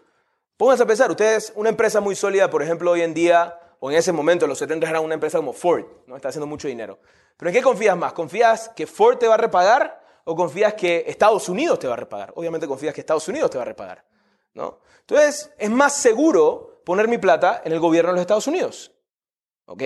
[0.57, 3.97] Pónganse a pensar, ustedes, una empresa muy sólida, por ejemplo, hoy en día, o en
[3.99, 6.17] ese momento, en los 70 era una empresa como Ford, ¿no?
[6.17, 6.99] Está haciendo mucho dinero.
[7.37, 8.15] Pero ¿en qué confías más?
[8.15, 11.99] ¿Confías que Ford te va a repagar o confías que Estados Unidos te va a
[11.99, 12.33] repagar?
[12.37, 14.05] Obviamente confías que Estados Unidos te va a repagar,
[14.55, 14.81] ¿no?
[15.01, 18.93] Entonces, es más seguro poner mi plata en el gobierno de los Estados Unidos,
[19.67, 19.83] ¿ok?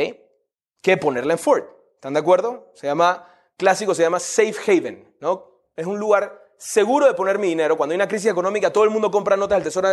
[0.81, 1.65] Que ponerla en Ford.
[1.95, 2.71] ¿Están de acuerdo?
[2.75, 5.51] Se llama, clásico se llama safe haven, ¿no?
[5.75, 7.77] Es un lugar seguro de poner mi dinero.
[7.77, 9.89] Cuando hay una crisis económica, todo el mundo compra notas del Tesoro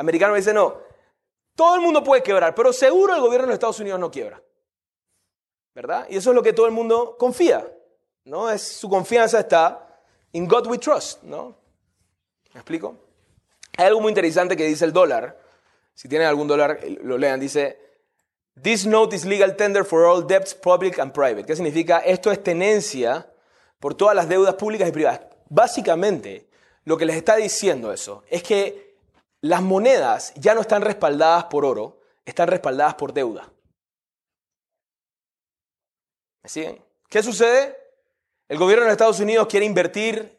[0.00, 0.78] americano y dice, no,
[1.54, 4.42] todo el mundo puede quebrar, pero seguro el gobierno de los Estados Unidos no quiebra.
[5.74, 6.06] ¿Verdad?
[6.10, 7.70] Y eso es lo que todo el mundo confía,
[8.24, 8.50] ¿no?
[8.50, 11.56] Es, su confianza está in God we trust, ¿no?
[12.52, 12.96] ¿Me explico?
[13.76, 15.38] Hay algo muy interesante que dice el dólar.
[15.94, 17.38] Si tienen algún dólar, lo lean.
[17.38, 17.78] Dice,
[18.60, 21.44] This note is legal tender for all debts public and private.
[21.44, 21.98] ¿Qué significa?
[21.98, 23.30] Esto es tenencia
[23.78, 25.20] por todas las deudas públicas y privadas.
[25.48, 26.48] Básicamente,
[26.84, 28.89] lo que les está diciendo eso es que
[29.40, 33.50] las monedas ya no están respaldadas por oro, están respaldadas por deuda.
[36.42, 36.84] ¿Me siguen?
[37.08, 37.76] ¿Qué sucede?
[38.48, 40.38] El gobierno de Estados Unidos quiere invertir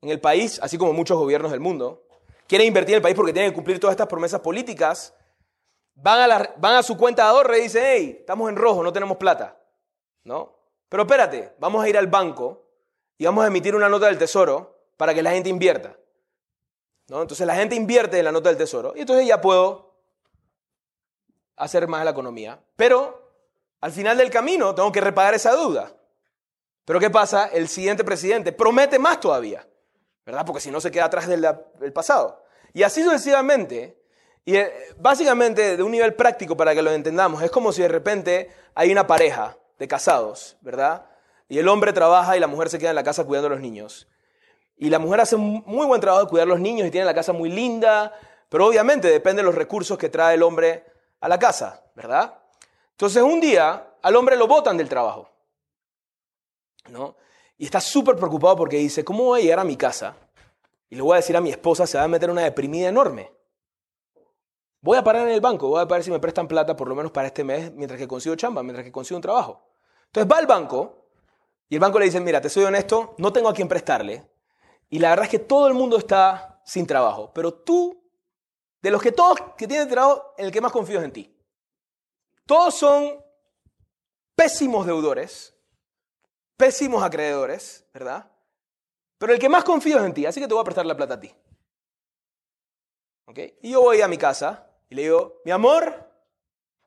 [0.00, 2.06] en el país, así como muchos gobiernos del mundo.
[2.46, 5.14] Quiere invertir en el país porque tiene que cumplir todas estas promesas políticas
[5.94, 8.92] Van a, van a su cuenta de ahorro y dicen, hey, estamos en rojo, no
[8.92, 9.58] tenemos plata.
[10.24, 10.56] ¿No?
[10.88, 12.66] Pero espérate, vamos a ir al banco
[13.18, 15.96] y vamos a emitir una nota del tesoro para que la gente invierta.
[17.20, 19.92] Entonces la gente invierte en la nota del tesoro y entonces ya puedo
[21.56, 22.58] hacer más la economía.
[22.76, 23.32] Pero
[23.80, 25.92] al final del camino tengo que repagar esa deuda.
[26.84, 27.46] Pero ¿qué pasa?
[27.46, 29.68] El siguiente presidente promete más todavía,
[30.24, 30.46] ¿verdad?
[30.46, 31.46] Porque si no se queda atrás del,
[31.78, 32.42] del pasado.
[32.72, 34.02] Y así sucesivamente,
[34.44, 37.88] y eh, básicamente, de un nivel práctico para que lo entendamos, es como si de
[37.88, 41.06] repente hay una pareja de casados, ¿verdad?
[41.48, 43.60] Y el hombre trabaja y la mujer se queda en la casa cuidando a los
[43.60, 44.08] niños.
[44.76, 47.04] Y la mujer hace un muy buen trabajo de cuidar a los niños y tiene
[47.04, 48.12] la casa muy linda,
[48.48, 50.84] pero obviamente depende de los recursos que trae el hombre
[51.20, 52.38] a la casa, ¿verdad?
[52.90, 55.28] Entonces un día al hombre lo botan del trabajo,
[56.88, 57.16] ¿no?
[57.56, 60.16] Y está súper preocupado porque dice, ¿cómo voy a llegar a mi casa?
[60.90, 63.32] Y le voy a decir a mi esposa, se va a meter una deprimida enorme.
[64.80, 66.96] Voy a parar en el banco, voy a ver si me prestan plata por lo
[66.96, 69.64] menos para este mes mientras que consigo chamba, mientras que consigo un trabajo.
[70.06, 71.06] Entonces va al banco
[71.68, 74.28] Y el banco le dice, mira, te soy honesto, no tengo a quién prestarle.
[74.92, 77.32] Y la verdad es que todo el mundo está sin trabajo.
[77.32, 77.98] Pero tú,
[78.82, 81.34] de los que todos que tienen trabajo, el que más confío es en ti.
[82.44, 83.18] Todos son
[84.34, 85.56] pésimos deudores,
[86.58, 88.30] pésimos acreedores, ¿verdad?
[89.16, 90.94] Pero el que más confío es en ti, así que te voy a prestar la
[90.94, 91.34] plata a ti.
[93.62, 96.06] Y yo voy a mi casa y le digo, mi amor,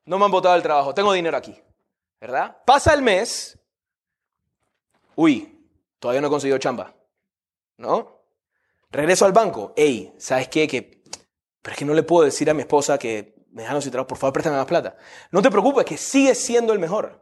[0.04, 1.60] no me han botado el trabajo, tengo dinero aquí,
[2.20, 2.56] ¿verdad?
[2.64, 3.58] Pasa el mes,
[5.16, 6.94] uy, todavía no he conseguido chamba,
[7.78, 8.22] ¿no?
[8.90, 10.66] Regreso al banco, hey, ¿sabes qué?
[10.66, 11.02] Que,
[11.62, 14.08] pero es que no le puedo decir a mi esposa que me dejaron sin trabajo,
[14.08, 14.96] por favor préstame más plata.
[15.30, 17.20] No te preocupes, que sigue siendo el mejor.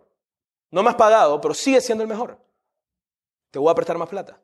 [0.71, 2.39] No me has pagado, pero sigue siendo el mejor.
[3.51, 4.41] Te voy a prestar más plata.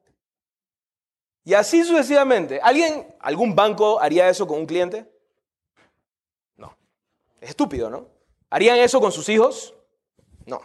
[1.45, 2.61] Y así sucesivamente.
[2.63, 5.11] ¿Alguien, algún banco haría eso con un cliente?
[6.57, 6.77] No.
[7.41, 8.07] Es estúpido, ¿no?
[8.51, 9.75] ¿Harían eso con sus hijos?
[10.47, 10.61] No.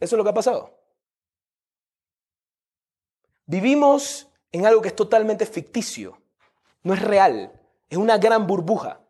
[0.00, 0.73] Eso es lo que ha pasado.
[3.46, 6.18] Vivimos en algo que es totalmente ficticio.
[6.82, 7.52] No es real.
[7.88, 9.00] Es una gran burbuja.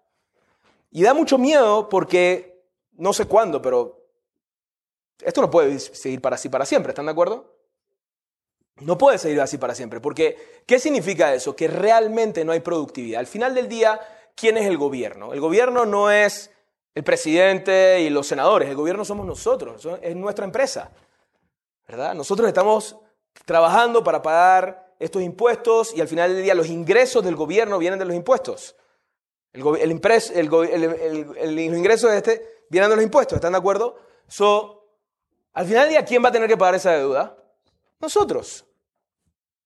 [0.90, 4.04] Y da mucho miedo porque no sé cuándo, pero
[5.20, 6.90] esto no puede seguir para así para siempre.
[6.90, 7.54] ¿Están de acuerdo?
[8.80, 11.54] No puede seguir así para siempre, porque ¿qué significa eso?
[11.54, 13.20] Que realmente no hay productividad.
[13.20, 14.00] Al final del día,
[14.34, 15.32] ¿quién es el gobierno?
[15.32, 16.50] El gobierno no es
[16.94, 20.90] el presidente y los senadores, el gobierno somos nosotros, es nuestra empresa.
[21.86, 22.14] ¿Verdad?
[22.14, 22.96] Nosotros estamos
[23.44, 27.98] trabajando para pagar estos impuestos y al final del día los ingresos del gobierno vienen
[27.98, 28.76] de los impuestos.
[29.52, 29.78] El, los
[31.78, 33.96] ingresos de este vienen de los impuestos, ¿están de acuerdo?
[35.52, 37.36] Al final del día, ¿quién va a tener que pagar esa deuda?
[38.00, 38.64] Nosotros.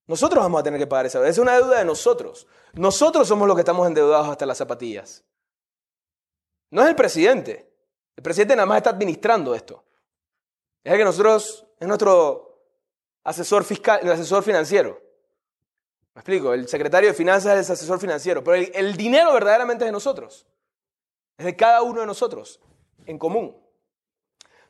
[0.06, 1.30] Nosotros vamos a tener que pagar esa deuda.
[1.30, 2.46] Es una deuda de nosotros.
[2.74, 5.24] Nosotros somos los que estamos endeudados hasta las zapatillas.
[6.70, 7.72] No es el presidente.
[8.16, 9.84] El presidente nada más está administrando esto.
[10.84, 12.47] Es el que nosotros, es nuestro
[13.28, 15.00] asesor fiscal, el asesor financiero.
[16.14, 19.88] Me explico, el secretario de finanzas es el asesor financiero, pero el, dinero verdaderamente es
[19.88, 20.46] de nosotros.
[21.36, 22.60] Es de cada uno de nosotros,
[23.06, 23.56] en común.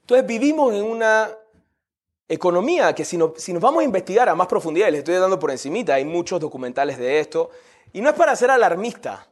[0.00, 1.30] Entonces vivimos en una
[2.28, 5.94] economía, que si, nos vamos a investigar a más profundidad, les estoy dando por encimita,
[5.94, 7.50] hay muchos documentales de esto,
[7.92, 9.26] y no es para ser alarmista,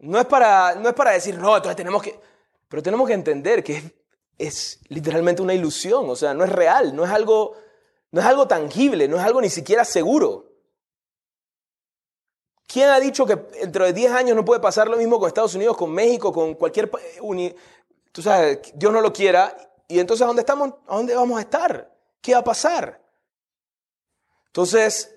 [0.00, 2.18] no es para, no es para decir, no, entonces tenemos que,
[2.68, 4.00] pero tenemos que entender que
[4.38, 7.54] es, literalmente una ilusión, o sea, no es real, no es, algo,
[8.12, 10.50] no es algo tangible, no es algo ni siquiera seguro.
[12.66, 15.54] ¿Quién ha dicho que dentro de 10 años no puede pasar lo mismo con Estados
[15.54, 16.90] Unidos, con México, con cualquier...
[17.20, 17.54] Uni,
[18.12, 19.56] tú sabes, Dios no lo quiera,
[19.88, 21.92] y entonces ¿dónde, estamos, ¿a dónde vamos a estar?
[22.20, 23.00] ¿Qué va a pasar?
[24.46, 25.16] Entonces,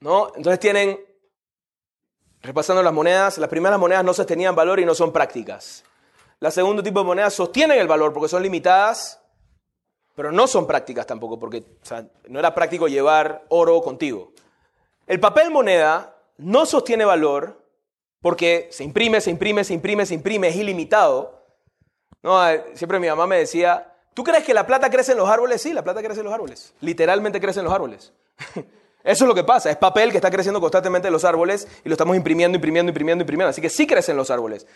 [0.00, 0.32] ¿no?
[0.34, 0.98] Entonces tienen,
[2.40, 5.84] repasando las monedas, las primeras monedas no sostenían valor y no son prácticas.
[6.40, 9.22] La segundo tipo de monedas sostienen el valor porque son limitadas,
[10.14, 11.64] pero no son prácticas tampoco, porque
[12.28, 14.32] no era práctico llevar oro contigo.
[15.06, 17.62] El papel moneda no sostiene valor
[18.22, 21.44] porque se imprime, se imprime, se imprime, se imprime, es ilimitado.
[22.22, 25.28] No, eh, siempre mi mamá me decía, ¿tú crees que la plata crece en los
[25.28, 25.60] árboles?
[25.60, 26.72] Sí, la plata crece en los árboles.
[26.80, 28.12] Literalmente crece en los árboles.
[29.04, 31.88] Eso es lo que pasa, es papel que está creciendo constantemente en los árboles y
[31.88, 33.48] lo estamos imprimiendo, imprimiendo, imprimiendo, imprimiendo.
[33.48, 34.66] Así que sí crecen los árboles.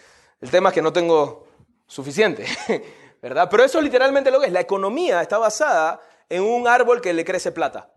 [0.41, 1.47] El tema es que no tengo
[1.87, 2.47] suficiente,
[3.23, 3.49] ¿verdad?
[3.51, 4.53] Pero eso es literalmente lo que es.
[4.53, 7.91] La economía está basada en un árbol que le crece plata.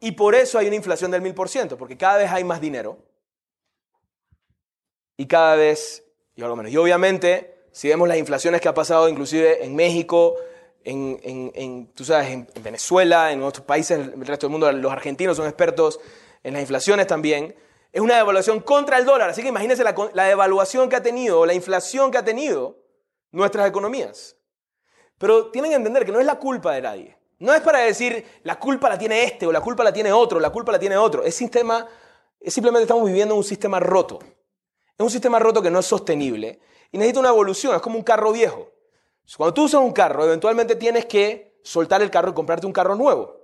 [0.00, 2.60] Y por eso hay una inflación del mil por ciento, porque cada vez hay más
[2.60, 2.98] dinero
[5.16, 6.04] y cada vez,
[6.36, 6.72] y algo menos.
[6.72, 10.36] Y obviamente, si vemos las inflaciones que ha pasado inclusive en México,
[10.84, 15.46] en, tú sabes, en, Venezuela, en otros países, el resto del mundo, los argentinos son
[15.46, 16.00] expertos
[16.42, 17.54] en las inflaciones también,
[17.90, 19.30] es una devaluación contra el dólar.
[19.30, 22.83] Así que imagínense la devaluación que ha tenido, la inflación que ha tenido
[23.34, 24.36] nuestras economías.
[25.18, 27.18] Pero tienen que entender que no es la culpa de nadie.
[27.38, 30.38] No es para decir la culpa la tiene este o la culpa la tiene otro,
[30.40, 31.22] la culpa la tiene otro.
[31.24, 31.86] Es sistema,
[32.40, 34.20] es simplemente estamos viviendo un sistema roto.
[34.96, 36.60] Es un sistema roto que no es sostenible
[36.92, 38.70] y necesita una evolución, es como un carro viejo.
[39.36, 42.94] Cuando tú usas un carro, eventualmente tienes que soltar el carro y comprarte un carro
[42.94, 43.40] nuevo.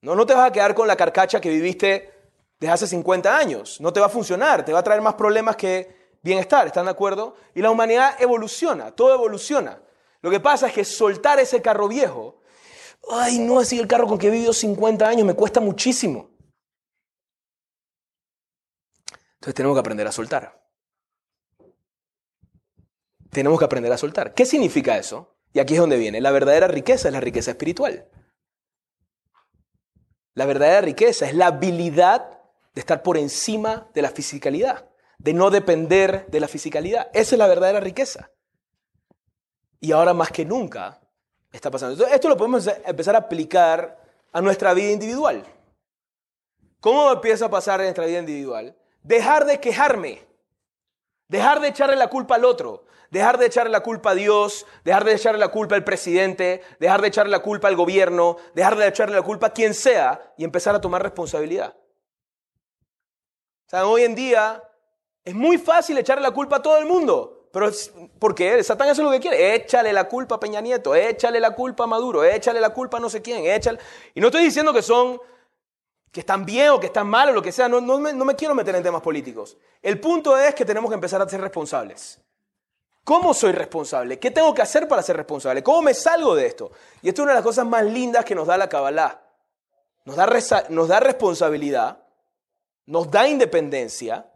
[0.00, 2.10] No, no te vas a quedar con la carcacha que viviste
[2.58, 3.80] desde hace 50 años.
[3.80, 6.90] No te va a funcionar, te va a traer más problemas que bienestar, ¿están de
[6.90, 7.36] acuerdo?
[7.54, 9.80] Y la humanidad evoluciona, todo evoluciona.
[10.22, 12.40] Lo que pasa es que soltar ese carro viejo,
[13.10, 16.30] ay, no, así el carro con que he vivido 50 años me cuesta muchísimo.
[19.34, 20.60] Entonces tenemos que aprender a soltar
[23.30, 24.34] tenemos que aprender a soltar.
[24.34, 25.36] ¿Qué significa eso?
[25.52, 26.20] Y aquí es donde viene.
[26.20, 28.08] La verdadera riqueza es la riqueza espiritual.
[30.34, 32.40] La verdadera riqueza es la habilidad
[32.74, 34.88] de estar por encima de la fisicalidad,
[35.22, 37.08] de no depender de la fisicalidad.
[37.12, 38.30] Esa es la verdadera riqueza.
[39.78, 41.00] Y ahora más que nunca
[41.52, 41.92] está pasando.
[41.92, 43.98] Entonces, esto lo podemos empezar a aplicar
[44.32, 45.44] a nuestra vida individual.
[46.80, 48.76] ¿Cómo empieza a pasar en nuestra vida individual?
[49.02, 50.26] Dejar de quejarme.
[51.28, 52.86] Dejar de echarle la culpa al otro.
[53.10, 57.02] Dejar de echarle la culpa a Dios, dejar de echarle la culpa al presidente, dejar
[57.02, 60.44] de echarle la culpa al gobierno, dejar de echarle la culpa a quien sea y
[60.44, 61.76] empezar a tomar responsabilidad.
[63.66, 64.62] O sea, hoy en día
[65.24, 67.48] es muy fácil echarle la culpa a todo el mundo.
[67.52, 67.68] Pero
[68.18, 68.62] ¿por qué?
[68.62, 69.54] Satán hace lo que quiere.
[69.54, 73.00] Échale la culpa a Peña Nieto, échale la culpa a Maduro, échale la culpa a
[73.00, 73.78] no sé quién, échale.
[74.14, 75.20] Y no estoy diciendo que son
[76.10, 78.74] que están bien o que están mal o lo que sea, no, me, quiero meter
[78.74, 79.56] en temas políticos.
[79.80, 82.20] El punto es que tenemos que empezar a ser responsables.
[83.04, 84.18] ¿Cómo soy responsable?
[84.18, 85.62] ¿Qué tengo que hacer para ser responsable?
[85.62, 86.72] ¿Cómo me salgo de esto?
[87.02, 89.22] Y esto es una de las cosas más lindas que nos da la Kabbalah.
[90.04, 90.16] Nos
[90.88, 92.02] da responsabilidad,
[92.86, 94.30] nos da independencia,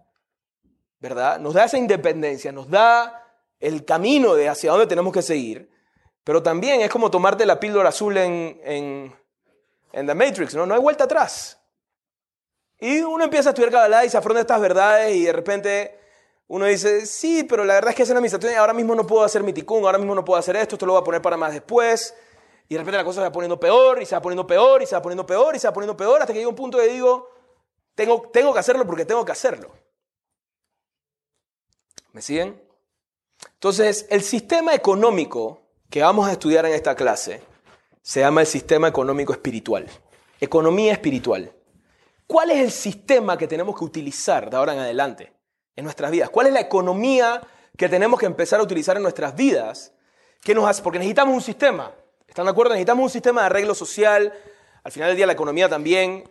[1.05, 1.39] ¿verdad?
[1.39, 3.29] Nos da esa independencia, nos da
[3.61, 5.71] el camino de hacia dónde tenemos que seguir,
[6.25, 8.59] pero también es como tomarte la píldora azul en,
[9.93, 10.65] en, The Matrix, ¿no?
[10.65, 11.61] No hay vuelta atrás.
[12.81, 16.01] Y uno empieza a estudiar Kabbalah y se afronta estas verdades y de repente
[16.47, 19.25] uno dice, sí, pero la verdad es que es la situación ahora mismo no puedo
[19.25, 21.37] hacer mi ticún, ahora mismo no puedo hacer esto, esto lo voy a poner para
[21.37, 22.15] más después.
[22.67, 24.87] Y de repente la cosa se va poniendo peor y se va poniendo peor y
[24.87, 26.89] se va poniendo peor y se va poniendo peor hasta que llega un punto que
[26.89, 27.29] digo,
[27.95, 29.84] tengo, tengo que hacerlo porque tengo que hacerlo.
[32.15, 32.62] ¿Me siguen?
[33.55, 37.43] Entonces, el sistema económico que vamos a estudiar en esta clase
[38.03, 39.89] se llama el sistema económico espiritual.
[40.39, 41.53] Economía espiritual.
[42.29, 45.33] ¿Cuál es el sistema que tenemos que utilizar de ahora en adelante
[45.75, 46.31] en nuestras vidas?
[46.31, 47.43] ¿Cuál es la economía
[47.77, 49.93] que tenemos que empezar a utilizar en nuestras vidas?
[50.41, 50.83] ¿Qué nos hace?
[50.83, 51.93] Porque necesitamos un sistema.
[52.29, 52.75] ¿Están de acuerdo?
[52.75, 54.33] Necesitamos un sistema de arreglo social.
[54.85, 56.31] Al final del día la economía también.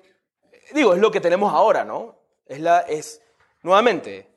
[0.73, 2.19] Digo, es lo que tenemos ahora, ¿no?
[2.45, 3.21] Es la, es,
[3.63, 4.32] nuevamente,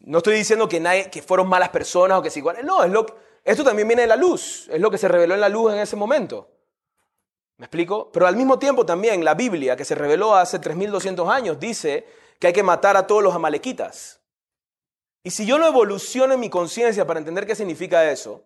[0.00, 2.42] no estoy diciendo que, nadie, que fueron malas personas o que sí.
[2.64, 3.06] No, es lo,
[3.44, 4.68] esto también viene de la luz.
[4.70, 6.48] Es lo que se reveló en la luz en ese momento.
[7.56, 8.10] ¿Me explico?
[8.10, 12.06] Pero al mismo tiempo también la Biblia, que se reveló hace 3200 años, dice
[12.38, 14.20] que hay que matar a todos los amalequitas.
[15.22, 18.42] Y si yo no evoluciono en mi conciencia para entender qué significa eso,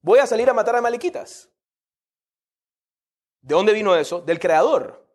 [0.00, 1.50] voy a salir a matar a amalequitas.
[3.42, 4.22] ¿De dónde vino eso?
[4.22, 5.06] Del creador.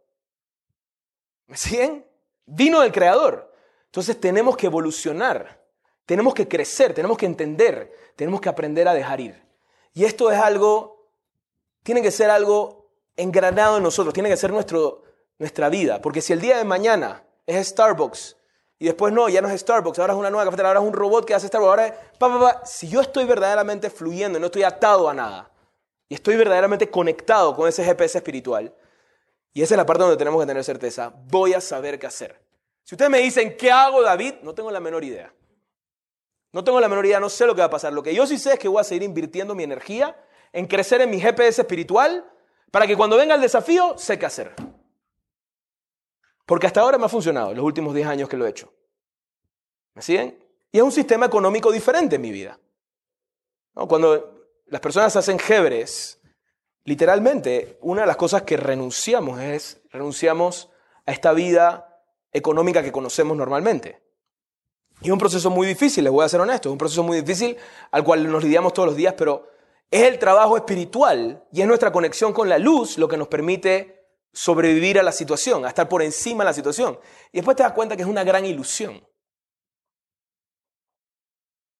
[1.47, 2.05] ¿Me siguen?
[2.45, 3.51] Vino del creador.
[3.95, 5.63] Entonces tenemos que evolucionar,
[6.05, 9.41] tenemos que crecer, tenemos que entender, tenemos que aprender a dejar ir.
[9.93, 11.07] Y esto es algo,
[11.81, 15.03] tiene que ser algo engranado en nosotros, tiene que ser nuestro,
[15.39, 16.01] nuestra vida.
[16.01, 18.35] Porque si el día de mañana es Starbucks
[18.79, 20.93] y después no, ya no es Starbucks, ahora es una nueva cafetería, ahora es un
[20.93, 21.69] robot que hace Starbucks,
[22.19, 25.53] ahora es si yo estoy verdaderamente fluyendo, no estoy atado a nada
[26.09, 28.75] y estoy verdaderamente conectado con ese GPS espiritual,
[29.53, 32.44] y esa es la parte donde tenemos que tener certeza, voy a saber qué hacer.
[32.85, 34.35] Si ustedes me dicen, ¿qué hago David?
[34.43, 35.33] No tengo la menor idea.
[36.51, 37.91] No tengo la menor idea, no sé lo que va a pasar.
[37.91, 40.15] Lo que yo sí sé es que voy a seguir invirtiendo mi energía
[40.53, 42.31] en crecer en mi GPS espiritual
[42.69, 44.53] para que cuando venga el desafío, sé qué hacer.
[46.45, 48.71] Porque hasta ahora me ha funcionado, los últimos 10 años que lo he hecho.
[49.95, 50.37] ¿Me siguen?
[50.71, 52.59] Y es un sistema económico diferente en mi vida.
[53.73, 56.21] Cuando las personas hacen jebres,
[56.83, 60.69] literalmente, una de las cosas que renunciamos es, renunciamos
[61.05, 61.84] a esta vida
[62.35, 64.01] económica que conocemos normalmente.
[65.01, 67.21] Y es un proceso muy difícil, les voy a ser honesto, es un proceso muy
[67.21, 67.57] difícil
[67.91, 69.49] al cual nos lidiamos todos los días, pero
[69.89, 74.07] es el trabajo espiritual y es nuestra conexión con la luz lo que nos permite
[74.33, 76.99] sobrevivir a la situación, a estar por encima de la situación.
[77.31, 79.05] Y después te das cuenta que es una gran ilusión.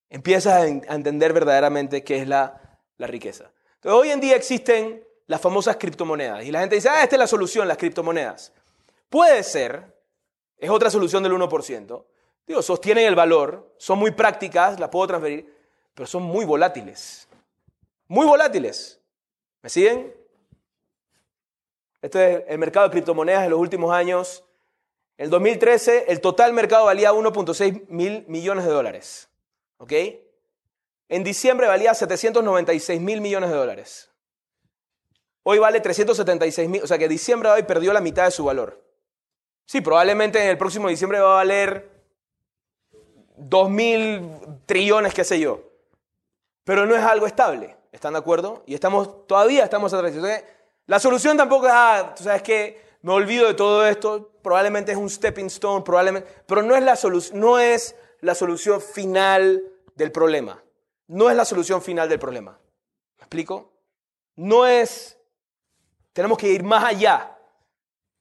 [0.09, 3.51] Empiezas a entender verdaderamente qué es la, la riqueza.
[3.75, 7.19] Entonces, hoy en día existen las famosas criptomonedas y la gente dice, ah, esta es
[7.19, 8.53] la solución, las criptomonedas.
[9.09, 9.94] Puede ser,
[10.57, 12.05] es otra solución del 1%.
[12.47, 15.53] Digo, sostienen el valor, son muy prácticas, las puedo transferir,
[15.93, 17.27] pero son muy volátiles
[18.07, 18.99] muy volátiles.
[19.61, 20.15] ¿Me siguen?
[22.01, 24.43] Este es el mercado de criptomonedas en los últimos años.
[25.17, 29.29] En el 2013 el total mercado valía 1.6 mil millones de dólares.
[29.77, 29.93] ¿Ok?
[31.09, 34.11] En diciembre valía 796 mil millones de dólares.
[35.43, 38.45] Hoy vale 376 mil, o sea que diciembre de hoy perdió la mitad de su
[38.45, 38.83] valor.
[39.65, 41.89] Sí, probablemente en el próximo diciembre va a valer
[43.37, 44.21] 2 mil
[44.65, 45.61] trillones, qué sé yo.
[46.63, 47.75] Pero no es algo estable.
[47.91, 48.63] ¿Están de acuerdo?
[48.65, 50.13] Y estamos, todavía estamos atrás.
[50.85, 54.97] La solución tampoco es, ah, tú sabes que me olvido de todo esto, probablemente es
[54.97, 56.97] un stepping stone, probablemente, pero no es la,
[57.33, 59.63] no es la solución final
[59.95, 60.61] del problema.
[61.07, 62.59] No es la solución final del problema.
[63.17, 63.71] ¿Me explico?
[64.35, 65.17] No es,
[66.13, 67.34] tenemos que ir más allá.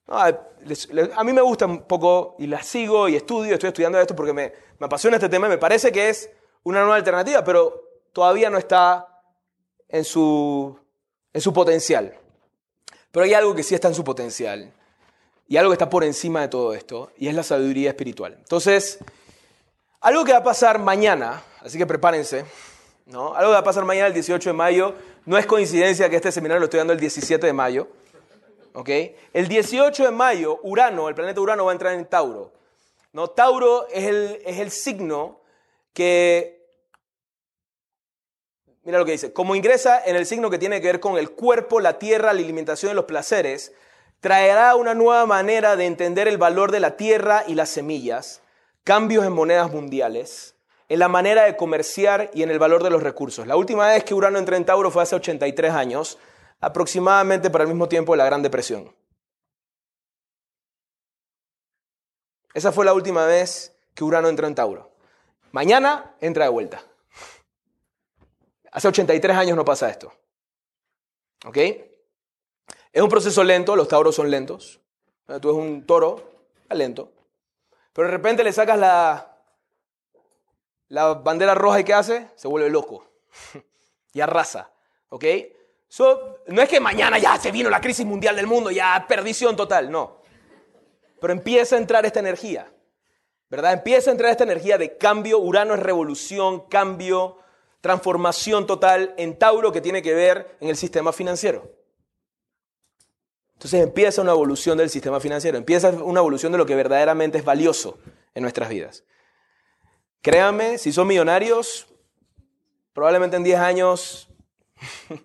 [0.09, 4.33] A mí me gusta un poco y la sigo y estudio, estoy estudiando esto porque
[4.33, 6.31] me, me apasiona este tema y me parece que es
[6.63, 9.07] una nueva alternativa, pero todavía no está
[9.89, 10.79] en su,
[11.33, 12.15] en su potencial.
[13.11, 14.73] Pero hay algo que sí está en su potencial.
[15.47, 17.13] Y algo que está por encima de todo esto.
[17.17, 18.35] Y es la sabiduría espiritual.
[18.39, 18.99] Entonces,
[20.01, 22.45] algo que va a pasar mañana, así que prepárense.
[23.07, 23.35] ¿no?
[23.35, 24.95] Algo que va a pasar mañana el 18 de mayo.
[25.27, 27.89] No es coincidencia que este seminario lo estoy dando el 17 de mayo.
[28.75, 28.91] ¿Ok?
[29.33, 32.53] El 18 de mayo, Urano, el planeta Urano va a entrar en Tauro.
[33.13, 33.29] ¿no?
[33.31, 35.41] Tauro es el, es el signo
[35.93, 36.55] que
[38.85, 39.33] Mira lo que dice.
[39.33, 42.41] Como ingresa en el signo que tiene que ver con el cuerpo, la tierra, la
[42.41, 43.73] alimentación y los placeres,
[44.21, 48.43] traerá una nueva manera de entender el valor de la tierra y las semillas,
[48.85, 50.55] cambios en monedas mundiales,
[50.91, 53.47] en la manera de comerciar y en el valor de los recursos.
[53.47, 56.19] La última vez que Urano entró en Tauro fue hace 83 años,
[56.61, 58.95] aproximadamente para el mismo tiempo de la Gran Depresión.
[62.55, 64.91] Esa fue la última vez que Urano entró en Tauro.
[65.51, 66.83] Mañana entra de vuelta.
[68.71, 70.13] Hace 83 años no pasa esto.
[71.47, 71.57] ¿Ok?
[72.93, 74.81] Es un proceso lento, los tauros son lentos.
[75.27, 76.31] Tú eres un toro,
[76.69, 77.13] es lento.
[77.93, 79.37] Pero de repente le sacas la,
[80.89, 82.31] la bandera roja y ¿qué hace?
[82.37, 83.07] Se vuelve loco.
[84.13, 84.71] y arrasa.
[85.09, 85.25] ¿Ok?
[85.99, 89.91] No es que mañana ya se vino la crisis mundial del mundo, ya perdición total,
[89.91, 90.21] no.
[91.21, 92.71] Pero empieza a entrar esta energía.
[93.49, 93.75] ¿Verdad?
[93.75, 95.39] Empieza a entrar esta energía de cambio.
[95.39, 97.39] Urano es revolución, cambio,
[97.81, 101.71] transformación total en Tauro que tiene que ver en el sistema financiero.
[103.53, 107.45] Entonces empieza una evolución del sistema financiero, empieza una evolución de lo que verdaderamente es
[107.45, 107.99] valioso
[108.35, 109.05] en nuestras vidas.
[110.21, 111.87] Créanme, si son millonarios,
[112.93, 114.29] probablemente en 10 años,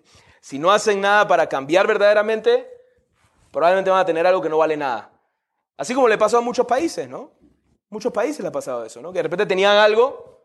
[0.50, 2.68] si no hacen nada para cambiar verdaderamente,
[3.52, 5.12] probablemente van a tener algo que no vale nada.
[5.76, 7.30] Así como le pasó a muchos países, ¿no?
[7.88, 9.12] Muchos países le ha pasado eso, ¿no?
[9.12, 10.42] Que de repente tenían algo,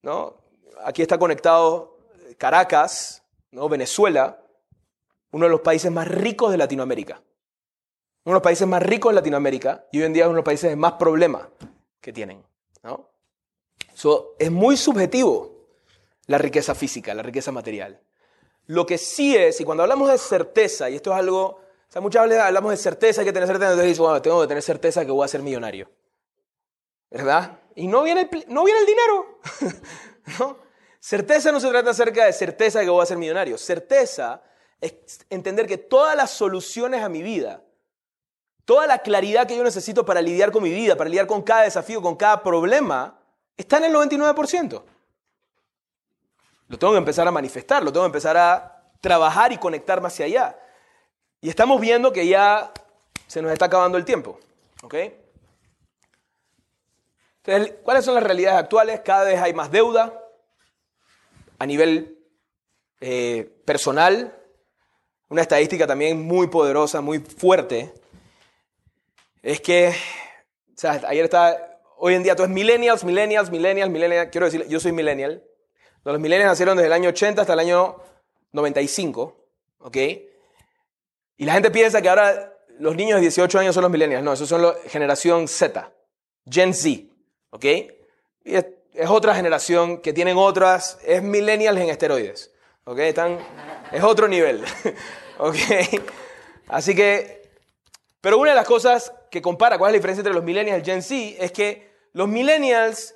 [0.00, 0.40] ¿no?
[0.82, 1.98] aquí está conectado
[2.38, 3.68] Caracas, ¿no?
[3.68, 4.42] Venezuela,
[5.30, 7.16] uno de los países más ricos de Latinoamérica.
[8.24, 10.38] Uno de los países más ricos de Latinoamérica y hoy en día es uno de
[10.38, 11.48] los países de más problemas
[12.00, 12.42] que tienen.
[12.82, 13.10] ¿no?
[14.38, 15.68] es muy subjetivo
[16.28, 18.00] la riqueza física, la riqueza material.
[18.72, 21.60] Lo que sí es, y cuando hablamos de certeza, y esto es algo, o
[21.90, 24.46] sea, muchas veces hablamos de certeza, hay que tener certeza, entonces dices, bueno, tengo que
[24.46, 25.90] tener certeza que voy a ser millonario.
[27.10, 27.58] ¿Verdad?
[27.74, 29.40] Y no viene el, no viene el dinero.
[30.38, 30.56] ¿no?
[30.98, 33.58] Certeza no se trata acerca de certeza de que voy a ser millonario.
[33.58, 34.42] Certeza
[34.80, 34.94] es
[35.28, 37.62] entender que todas las soluciones a mi vida,
[38.64, 41.64] toda la claridad que yo necesito para lidiar con mi vida, para lidiar con cada
[41.64, 43.20] desafío, con cada problema,
[43.54, 44.82] está en el 99%.
[46.72, 50.24] Lo tengo que empezar a manifestar, lo tengo que empezar a trabajar y conectarme hacia
[50.24, 50.58] allá.
[51.42, 52.72] Y estamos viendo que ya
[53.26, 54.40] se nos está acabando el tiempo.
[54.82, 54.94] ¿ok?
[57.44, 59.00] Entonces, ¿cuáles son las realidades actuales?
[59.04, 60.18] Cada vez hay más deuda
[61.58, 62.18] a nivel
[63.02, 64.34] eh, personal.
[65.28, 67.92] Una estadística también muy poderosa, muy fuerte,
[69.42, 69.92] es que,
[71.06, 71.30] ayer
[71.98, 74.30] hoy en día todo es millennials, millennials, millennials, millennials.
[74.30, 75.44] Quiero decir, yo soy millennial.
[76.04, 77.96] Los millennials nacieron desde el año 80 hasta el año
[78.52, 79.36] 95,
[79.78, 79.96] ¿ok?
[81.36, 84.24] Y la gente piensa que ahora los niños de 18 años son los millennials.
[84.24, 85.92] No, esos son la generación Z,
[86.48, 87.04] Gen Z.
[87.50, 87.64] ¿Ok?
[88.44, 88.66] Y es,
[89.08, 92.52] otra generación que tienen otras, es millennials en esteroides.
[92.84, 92.98] ¿Ok?
[92.98, 93.38] Están,
[93.92, 94.64] es otro nivel.
[95.38, 95.56] ¿Ok?
[96.68, 97.48] Así que,
[98.20, 100.84] pero una de las cosas que compara, cuál es la diferencia entre los millennials y
[100.84, 103.14] Gen Z, es que los millennials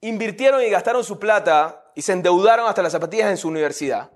[0.00, 4.10] invirtieron y gastaron su plata y se endeudaron hasta las zapatillas en su universidad,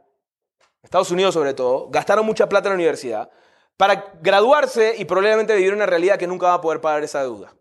[0.83, 3.31] Estados Unidos sobre todo, gastaron mucha plata en la universidad
[3.77, 7.53] para graduarse y probablemente vivir una realidad que nunca va a poder pagar esa deuda.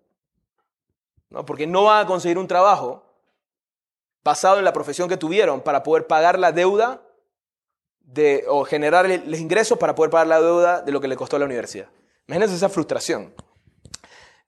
[1.29, 1.45] ¿no?
[1.45, 3.03] porque no van a conseguir un trabajo
[4.23, 7.01] basado en la profesión que tuvieron para poder pagar la deuda
[7.99, 11.35] de, o generar los ingresos para poder pagar la deuda de lo que le costó
[11.35, 11.89] a la universidad.
[12.27, 13.33] Imagínense esa frustración.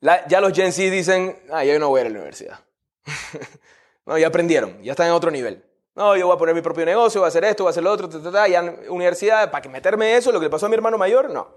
[0.02, 2.60] ya los Gen Z dicen, ah, yo no voy a ir a la universidad.
[4.08, 5.64] no, ya aprendieron, ya están en otro nivel.
[5.94, 7.84] No, yo voy a poner mi propio negocio, voy a hacer esto, voy a hacer
[7.84, 8.10] lo otro,
[8.48, 10.32] ya en universidad, ¿para que meterme eso?
[10.32, 11.48] Lo que le pasó a mi hermano mayor, no.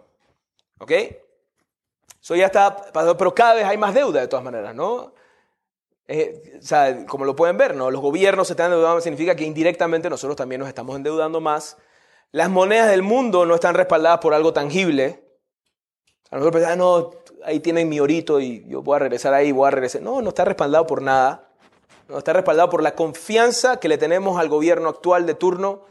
[0.81, 0.91] ¿Ok?
[2.21, 5.15] Eso ya está, pero cada vez hay más deuda de todas maneras, ¿no?
[6.09, 7.89] Eh, o sea, como lo pueden ver, ¿no?
[7.89, 11.77] Los gobiernos se están endeudando, significa que indirectamente nosotros también nos estamos endeudando más.
[12.33, 15.23] Las monedas del mundo no están respaldadas por algo tangible.
[16.31, 17.11] A nosotros pensamos, no,
[17.45, 20.03] ahí tienen mi orito y yo voy a regresar ahí, voy a regresar.
[20.03, 21.50] No, no está respaldado por nada.
[22.17, 25.83] Está respaldado por la confianza que le tenemos al gobierno actual de turno.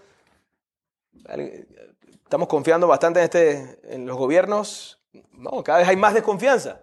[2.24, 5.00] Estamos confiando bastante en, este, en los gobiernos
[5.40, 6.82] no, cada vez hay más desconfianza.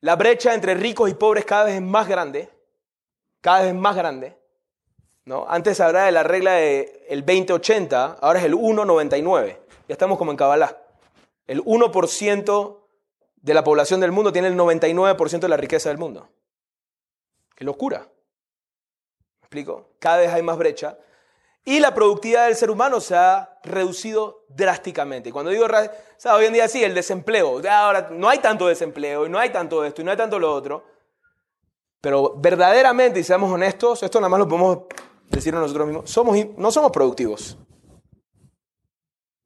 [0.00, 2.48] La brecha entre ricos y pobres cada vez es más grande,
[3.40, 4.38] cada vez es más grande.
[5.24, 5.46] ¿no?
[5.48, 9.58] Antes hablaba de la regla del el 20-80, ahora es el 1-99.
[9.88, 10.78] Ya estamos como en Kabbalah.
[11.46, 12.78] El 1%
[13.36, 16.28] de la población del mundo tiene el 99% de la riqueza del mundo.
[17.54, 18.08] ¡Qué locura!
[19.46, 19.90] ¿Me explico?
[20.00, 20.98] Cada vez hay más brecha.
[21.64, 25.30] Y la productividad del ser humano se ha reducido drásticamente.
[25.32, 25.68] Cuando digo, o
[26.16, 27.60] sea, hoy en día sí, el desempleo.
[27.70, 30.52] Ahora no hay tanto desempleo y no hay tanto esto y no hay tanto lo
[30.52, 30.84] otro.
[32.00, 34.78] Pero verdaderamente, y seamos honestos, esto nada más lo podemos
[35.28, 37.56] decir a nosotros mismos, somos, no somos productivos.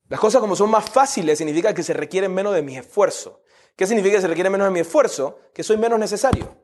[0.09, 3.43] Las cosas como son más fáciles significa que se requieren menos de mi esfuerzo.
[3.77, 5.39] ¿Qué significa que se requiere menos de mi esfuerzo?
[5.55, 6.57] Que soy menos necesario.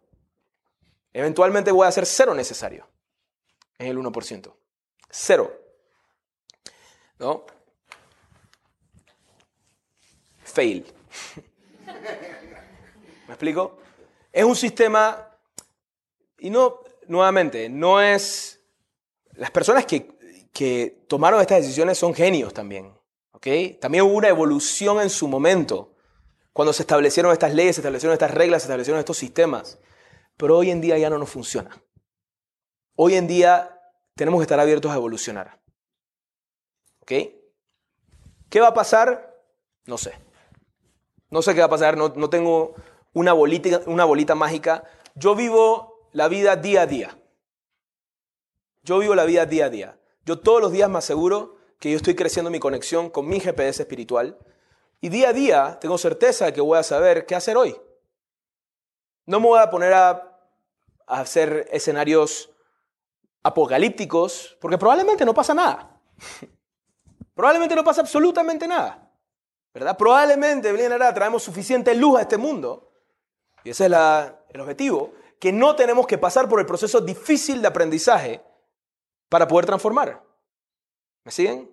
[1.12, 2.86] Eventualmente voy a ser cero necesario
[3.78, 4.54] en el 1%.
[5.10, 5.52] Cero.
[7.18, 7.44] ¿No?
[10.44, 10.86] Fail.
[13.26, 13.78] ¿Me explico?
[14.32, 15.30] Es un sistema,
[16.38, 18.60] y no, nuevamente, no es...
[19.32, 22.96] Las personas que, que tomaron estas decisiones son genios también.
[23.80, 25.94] También hubo una evolución en su momento,
[26.52, 29.78] cuando se establecieron estas leyes, se establecieron estas reglas, se establecieron estos sistemas.
[30.36, 31.70] Pero hoy en día ya no nos funciona.
[32.96, 33.78] Hoy en día
[34.14, 35.60] tenemos que estar abiertos a evolucionar.
[37.00, 37.12] ¿Ok?
[38.48, 39.38] ¿Qué va a pasar?
[39.84, 40.14] No sé.
[41.30, 42.74] No sé qué va a pasar, no, no tengo
[43.12, 44.84] una bolita, una bolita mágica.
[45.14, 47.18] Yo vivo la vida día a día.
[48.82, 49.98] Yo vivo la vida día a día.
[50.24, 53.82] Yo todos los días me aseguro que yo estoy creciendo mi conexión con mi GPS
[53.82, 54.38] espiritual
[55.00, 57.76] y día a día tengo certeza de que voy a saber qué hacer hoy.
[59.26, 60.40] No me voy a poner a,
[61.06, 62.50] a hacer escenarios
[63.46, 66.00] apocalípticos porque probablemente no pasa nada.
[67.34, 69.06] probablemente no pasa absolutamente nada.
[69.72, 69.96] ¿Verdad?
[69.96, 70.72] Probablemente,
[71.14, 72.90] traemos suficiente luz a este mundo.
[73.62, 75.12] Y ese es el objetivo.
[75.38, 78.42] Que no tenemos que pasar por el proceso difícil de aprendizaje
[79.28, 80.24] para poder transformar.
[81.24, 81.70] ¿Me siguen?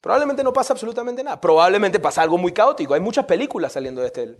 [0.00, 1.38] Probablemente no pasa absolutamente nada.
[1.38, 2.94] Probablemente pasa algo muy caótico.
[2.94, 4.38] Hay muchas películas saliendo de este.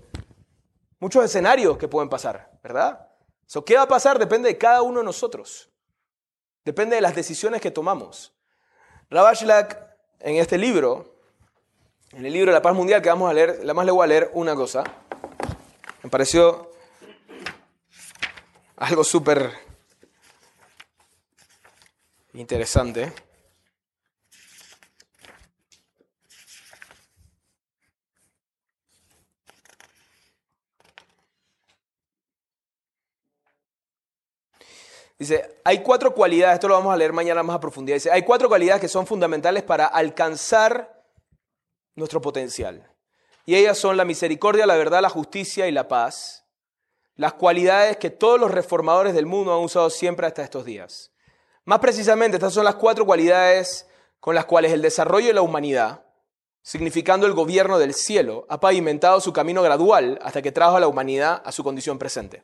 [0.98, 3.06] Muchos escenarios que pueden pasar, ¿verdad?
[3.46, 4.18] So, ¿Qué va a pasar?
[4.18, 5.70] Depende de cada uno de nosotros.
[6.66, 8.34] Depende de las decisiones que tomamos.
[9.08, 9.80] Rabashlak,
[10.18, 11.14] en este libro,
[12.10, 14.02] en el libro de la paz mundial que vamos a leer, la más le voy
[14.02, 14.82] a leer una cosa.
[16.02, 16.72] Me pareció
[18.78, 19.52] algo súper
[22.32, 23.12] interesante.
[35.18, 37.96] Dice, hay cuatro cualidades, esto lo vamos a leer mañana más a profundidad.
[37.96, 41.02] Dice, hay cuatro cualidades que son fundamentales para alcanzar
[41.94, 42.90] nuestro potencial.
[43.46, 46.44] Y ellas son la misericordia, la verdad, la justicia y la paz.
[47.14, 51.12] Las cualidades que todos los reformadores del mundo han usado siempre hasta estos días.
[51.64, 53.86] Más precisamente, estas son las cuatro cualidades
[54.20, 56.04] con las cuales el desarrollo de la humanidad,
[56.60, 60.88] significando el gobierno del cielo, ha pavimentado su camino gradual hasta que trajo a la
[60.88, 62.42] humanidad a su condición presente.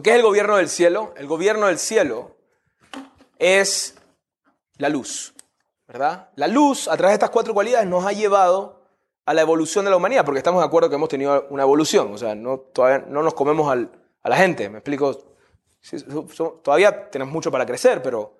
[0.00, 1.12] ¿Qué es el gobierno del cielo?
[1.16, 2.36] El gobierno del cielo
[3.38, 3.96] es
[4.78, 5.34] la luz,
[5.86, 6.30] ¿verdad?
[6.36, 8.80] La luz, a través de estas cuatro cualidades, nos ha llevado
[9.26, 12.12] a la evolución de la humanidad, porque estamos de acuerdo que hemos tenido una evolución,
[12.12, 15.18] o sea, no, todavía no nos comemos a la gente, me explico,
[16.62, 18.38] todavía tenemos mucho para crecer, pero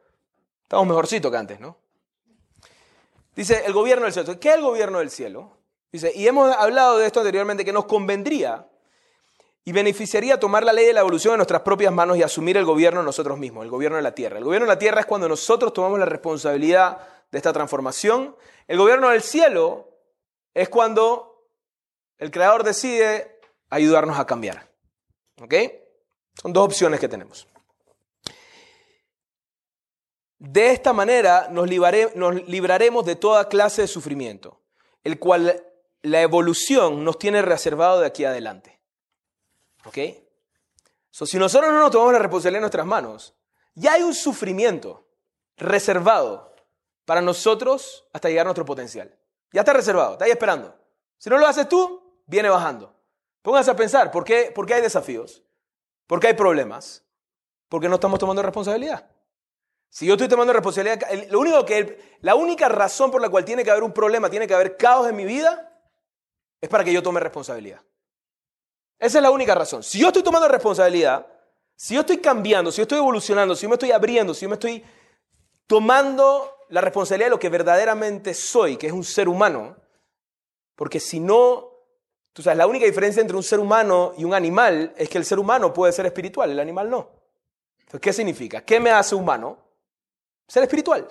[0.62, 1.76] estamos mejorcito que antes, ¿no?
[3.34, 4.38] Dice el gobierno del cielo.
[4.38, 5.56] ¿Qué es el gobierno del cielo?
[5.90, 8.66] Dice, y hemos hablado de esto anteriormente, que nos convendría
[9.64, 12.64] y beneficiaría tomar la ley de la evolución en nuestras propias manos y asumir el
[12.64, 14.38] gobierno nosotros mismos, el gobierno de la tierra.
[14.38, 16.98] El gobierno de la tierra es cuando nosotros tomamos la responsabilidad
[17.30, 18.36] de esta transformación.
[18.66, 19.88] El gobierno del cielo
[20.52, 21.48] es cuando
[22.18, 23.40] el creador decide
[23.70, 24.68] ayudarnos a cambiar.
[25.40, 25.54] ¿Ok?
[26.40, 27.46] Son dos opciones que tenemos.
[30.38, 31.68] De esta manera nos,
[32.16, 34.60] nos libraremos de toda clase de sufrimiento,
[35.04, 35.64] el cual
[36.02, 38.81] la evolución nos tiene reservado de aquí adelante.
[39.84, 39.98] ¿Ok?
[41.10, 43.34] So, si nosotros no nos tomamos la responsabilidad en nuestras manos,
[43.74, 45.06] ya hay un sufrimiento
[45.56, 46.54] reservado
[47.04, 49.18] para nosotros hasta llegar a nuestro potencial.
[49.52, 50.74] Ya está reservado, está ahí esperando.
[51.18, 52.94] Si no lo haces tú, viene bajando.
[53.42, 55.42] Pónganse a pensar, ¿por qué, ¿por qué hay desafíos?
[56.06, 57.04] ¿Por qué hay problemas?
[57.68, 59.10] Porque no estamos tomando responsabilidad.
[59.88, 63.62] Si yo estoy tomando responsabilidad, lo único que, la única razón por la cual tiene
[63.62, 65.70] que haber un problema, tiene que haber caos en mi vida,
[66.60, 67.82] es para que yo tome responsabilidad.
[69.02, 69.82] Esa es la única razón.
[69.82, 71.26] Si yo estoy tomando responsabilidad,
[71.74, 74.48] si yo estoy cambiando, si yo estoy evolucionando, si yo me estoy abriendo, si yo
[74.48, 74.84] me estoy
[75.66, 79.74] tomando la responsabilidad de lo que verdaderamente soy, que es un ser humano,
[80.76, 81.68] porque si no,
[82.32, 85.24] tú sabes, la única diferencia entre un ser humano y un animal es que el
[85.24, 87.10] ser humano puede ser espiritual, el animal no.
[87.80, 88.64] Entonces, ¿qué significa?
[88.64, 89.58] ¿Qué me hace humano?
[90.46, 91.08] Ser espiritual.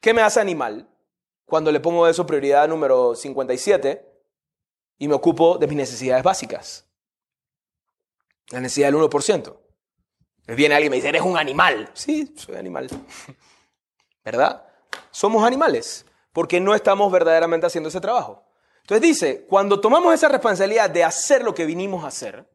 [0.00, 0.88] ¿Qué me hace animal?
[1.44, 4.04] Cuando le pongo eso prioridad número 57
[4.98, 6.85] y me ocupo de mis necesidades básicas.
[8.50, 9.56] La necesidad del 1%.
[10.48, 11.90] Viene alguien y me dice, eres un animal.
[11.94, 12.88] Sí, soy animal.
[14.24, 14.64] ¿Verdad?
[15.10, 18.44] Somos animales porque no estamos verdaderamente haciendo ese trabajo.
[18.82, 22.46] Entonces dice, cuando tomamos esa responsabilidad de hacer lo que vinimos a hacer,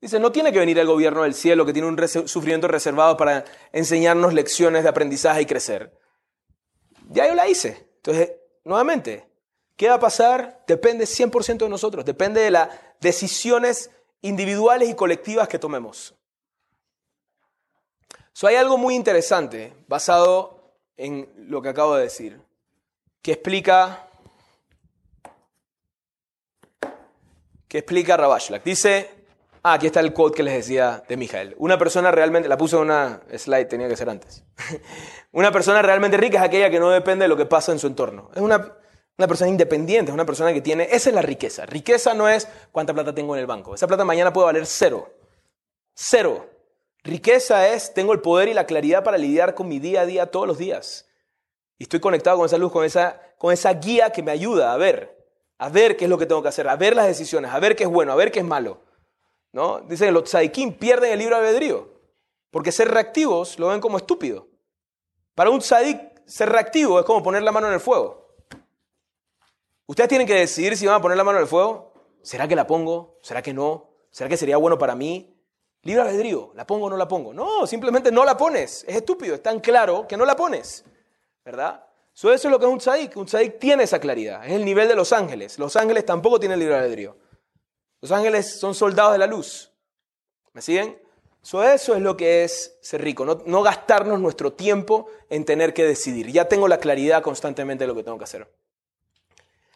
[0.00, 1.98] dice, no tiene que venir el gobierno del cielo que tiene un
[2.28, 5.98] sufrimiento reservado para enseñarnos lecciones de aprendizaje y crecer.
[7.08, 7.88] Ya yo la hice.
[7.96, 8.32] Entonces,
[8.62, 9.26] nuevamente,
[9.76, 10.62] ¿qué va a pasar?
[10.66, 12.68] Depende 100% de nosotros, depende de las
[13.00, 13.90] decisiones
[14.24, 16.14] individuales y colectivas que tomemos.
[18.32, 22.40] So, hay algo muy interesante basado en lo que acabo de decir,
[23.20, 24.08] que explica,
[27.68, 28.64] que explica Rabashlak.
[28.64, 29.10] Dice,
[29.62, 31.54] ah, aquí está el quote que les decía de Mijael.
[31.58, 34.42] Una persona realmente, la puse en una slide, tenía que ser antes.
[35.32, 37.88] una persona realmente rica es aquella que no depende de lo que pasa en su
[37.88, 38.30] entorno.
[38.34, 38.74] Es una,
[39.16, 41.66] una persona independiente, es una persona que tiene, esa es la riqueza.
[41.66, 43.74] Riqueza no es cuánta plata tengo en el banco.
[43.74, 45.08] Esa plata mañana puede valer cero.
[45.94, 46.50] Cero.
[47.04, 50.30] Riqueza es, tengo el poder y la claridad para lidiar con mi día a día
[50.30, 51.06] todos los días.
[51.78, 54.76] Y estoy conectado con esa luz, con esa, con esa guía que me ayuda a
[54.76, 55.16] ver,
[55.58, 57.76] a ver qué es lo que tengo que hacer, a ver las decisiones, a ver
[57.76, 58.80] qué es bueno, a ver qué es malo.
[59.52, 59.80] ¿No?
[59.80, 61.88] Dicen que los tzadikim pierden el libro albedrío,
[62.50, 64.48] porque ser reactivos lo ven como estúpido.
[65.34, 68.23] Para un tzadik, ser reactivo es como poner la mano en el fuego.
[69.86, 71.92] Ustedes tienen que decidir si van a poner la mano en el fuego.
[72.22, 73.18] ¿Será que la pongo?
[73.22, 73.90] ¿Será que no?
[74.10, 75.34] ¿Será que sería bueno para mí?
[75.82, 77.34] Libre albedrío, ¿la pongo o no la pongo?
[77.34, 78.84] No, simplemente no la pones.
[78.88, 80.84] Es estúpido, es tan claro que no la pones.
[81.44, 81.84] ¿Verdad?
[82.14, 83.16] eso es lo que es un tzadik.
[83.16, 84.46] Un tzadik tiene esa claridad.
[84.46, 85.58] Es el nivel de los ángeles.
[85.58, 87.16] Los ángeles tampoco tienen libre albedrío.
[88.00, 89.70] Los ángeles son soldados de la luz.
[90.54, 90.98] ¿Me siguen?
[91.42, 93.26] eso es lo que es ser rico.
[93.26, 96.32] No, no gastarnos nuestro tiempo en tener que decidir.
[96.32, 98.48] Ya tengo la claridad constantemente de lo que tengo que hacer.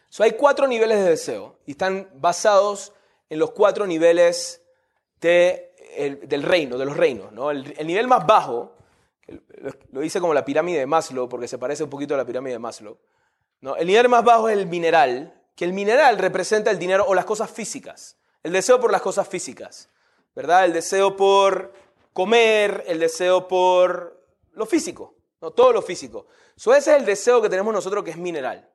[0.09, 2.93] So, hay cuatro niveles de deseo y están basados
[3.29, 4.61] en los cuatro niveles
[5.21, 7.31] de del reino, de los reinos.
[7.31, 7.51] ¿no?
[7.51, 8.75] El, nivel más bajo,
[9.91, 12.53] lo hice como la pirámide de Maslow, porque se parece un poquito a la pirámide
[12.53, 12.97] de Maslow.
[13.61, 13.75] ¿no?
[13.75, 17.25] El nivel más bajo es el mineral, que el mineral representa el dinero o las
[17.25, 18.17] cosas físicas.
[18.43, 19.89] El deseo por las cosas físicas,
[20.33, 20.63] ¿verdad?
[20.63, 21.73] El deseo por
[22.13, 24.23] comer, el deseo por
[24.53, 25.51] lo físico, ¿no?
[25.51, 26.27] todo lo físico.
[26.55, 28.69] ese es el deseo que tenemos nosotros que es mineral.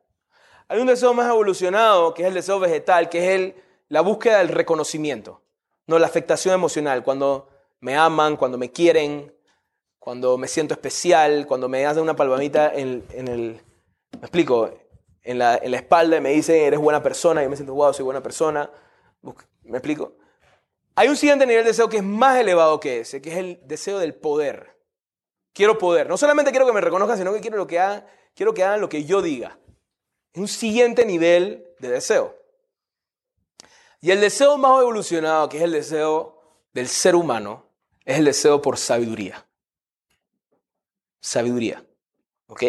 [0.69, 3.55] Hay un deseo más evolucionado, que es el deseo vegetal, que es el,
[3.89, 5.43] la búsqueda del reconocimiento.
[5.87, 7.49] No, la afectación emocional, cuando
[7.81, 9.35] me aman, cuando me quieren,
[9.99, 13.61] cuando me siento especial, cuando me hacen una palmamita en, el,
[14.13, 14.71] me explico,
[15.23, 17.93] en la, en la, espalda y me dicen, eres buena persona, yo me siento, wow,
[17.93, 18.71] soy buena persona,
[19.63, 20.17] me explico.
[20.95, 23.61] Hay un siguiente nivel de deseo que es más elevado que ese, que es el
[23.65, 24.79] deseo del poder.
[25.53, 26.09] Quiero poder.
[26.09, 28.81] No solamente quiero que me reconozcan, sino que quiero, lo que hagan, quiero que hagan
[28.81, 29.59] lo que yo diga.
[30.35, 32.37] Un siguiente nivel de deseo.
[34.01, 36.41] Y el deseo más evolucionado, que es el deseo
[36.73, 37.71] del ser humano,
[38.05, 39.47] es el deseo por sabiduría.
[41.21, 41.85] Sabiduría.
[42.49, 42.63] ¿Ok?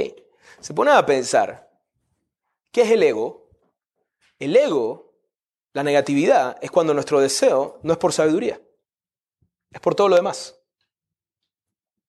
[0.59, 1.69] Se pone a pensar,
[2.71, 3.49] ¿qué es el ego?
[4.39, 5.13] El ego,
[5.73, 8.61] la negatividad, es cuando nuestro deseo no es por sabiduría,
[9.71, 10.57] es por todo lo demás.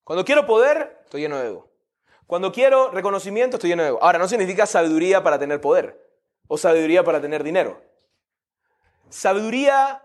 [0.04, 1.65] Cuando quiero poder, estoy lleno de ego.
[2.26, 3.98] Cuando quiero reconocimiento, estoy lleno de ego.
[4.02, 6.06] Ahora, no significa sabiduría para tener poder
[6.48, 7.80] o sabiduría para tener dinero.
[9.08, 10.02] Sabiduría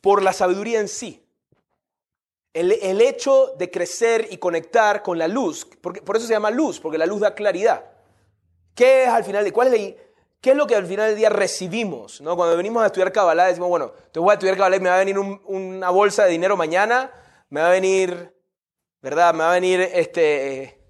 [0.00, 1.22] por la sabiduría en sí.
[2.52, 6.80] El, hecho de crecer y conectar con la luz, porque, por eso se llama luz,
[6.80, 7.84] porque la luz da claridad.
[8.74, 9.94] ¿Qué es al final cuál es
[10.40, 12.22] qué es lo que al final del día recibimos?
[12.22, 12.34] ¿no?
[12.34, 15.00] Cuando venimos a estudiar Kabbalah decimos, bueno, te voy a estudiar Kabbalah me va a
[15.00, 17.10] venir una bolsa de dinero mañana,
[17.50, 18.34] me va a venir,
[19.02, 19.34] ¿verdad?
[19.34, 20.80] Me va a venir, este,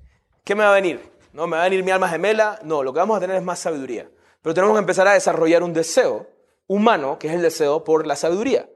[0.45, 1.01] ¿qué me va a venir?
[1.33, 1.47] ¿No?
[1.47, 2.59] ¿Me va a venir mi alma gemela?
[2.63, 4.11] No, lo que vamos a tener es más sabiduría.
[4.43, 6.29] Pero tenemos que empezar a desarrollar un deseo
[6.67, 8.69] humano, que es el deseo por la sabiduría,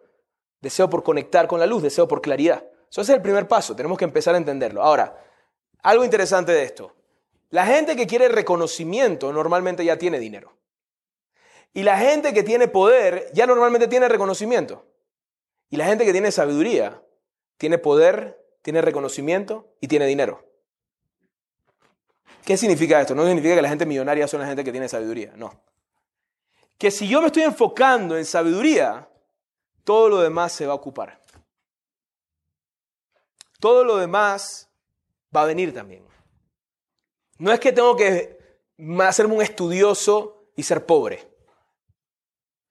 [0.61, 2.65] deseo por conectar con la luz, deseo por claridad.
[2.91, 4.83] Eso es el primer paso, tenemos que empezar a entenderlo.
[4.83, 5.17] Ahora,
[5.83, 6.95] algo interesante de esto.
[7.51, 10.57] La gente que quiere reconocimiento normalmente ya tiene dinero.
[11.73, 14.87] Y la gente que tiene poder ya normalmente tiene reconocimiento.
[15.69, 17.03] Y la gente que tiene sabiduría
[17.57, 20.47] tiene poder, tiene reconocimiento y tiene dinero.
[22.45, 23.15] ¿Qué significa esto?
[23.15, 25.61] No significa que la gente millonaria son la gente que tiene sabiduría, no
[26.81, 29.07] que si yo me estoy enfocando en sabiduría,
[29.85, 31.21] todo lo demás se va a ocupar.
[33.61, 34.71] Todo lo demás
[35.37, 36.09] va a venir también.
[37.37, 38.65] No es que tengo que
[39.01, 41.31] hacerme un estudioso y ser pobre.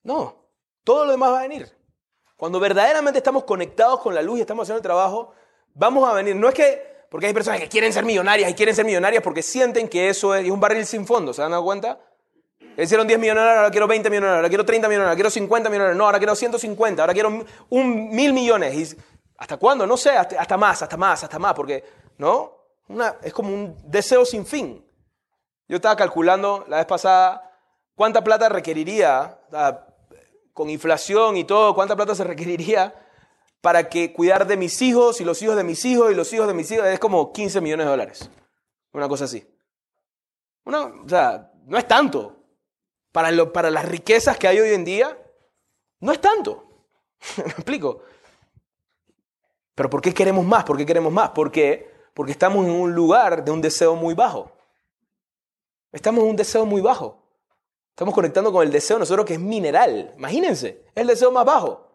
[0.02, 0.44] No,
[0.84, 1.72] todo lo demás va a venir.
[2.36, 5.36] Cuando verdaderamente estamos conectados con la luz y estamos haciendo el trabajo,
[5.80, 6.36] vamos a venir.
[6.36, 9.42] No es que Porque hay personas que quieren ser millonarias y quieren ser millonarias porque
[9.42, 11.98] sienten que eso es un barril sin fondo, ¿se dado cuenta?
[12.78, 15.96] Hicieron 10 millones, ahora quiero 20 millones, ahora quiero 30 millones, ahora quiero 50 millones,
[15.96, 18.76] no, ahora quiero 150, ahora quiero un mil millones.
[18.76, 18.98] Y
[19.38, 19.88] ¿Hasta cuándo?
[19.88, 21.84] No sé, hasta, más, hasta más, hasta más, porque,
[22.20, 22.54] ¿no?
[22.90, 24.86] Una, es como un deseo sin fin.
[25.68, 27.52] Yo estaba calculando la vez pasada
[27.96, 29.40] cuánta plata requeriría,
[30.54, 32.94] con inflación y todo, cuánta plata se requeriría
[33.62, 36.48] para que cuidar de mis hijos y los hijos de mis hijos y los hijos
[36.48, 38.30] de mis hijos es como 15 millones de dólares.
[38.94, 39.46] Una cosa así.
[40.66, 42.36] Una, o sea, no es tanto.
[43.12, 45.18] Para, lo, para las riquezas que hay hoy en día,
[46.00, 46.86] no es tanto.
[47.38, 48.02] ¿Me explico?
[49.76, 50.64] Pero ¿por qué queremos más?
[50.64, 51.30] ¿Por qué queremos más?
[51.32, 51.92] ¿Por qué?
[52.14, 54.52] Porque estamos en un lugar de un deseo muy bajo.
[55.92, 57.24] Estamos en un deseo muy bajo.
[57.90, 60.14] Estamos conectando con el deseo de nosotros que es mineral.
[60.18, 61.89] Imagínense, es el deseo más bajo.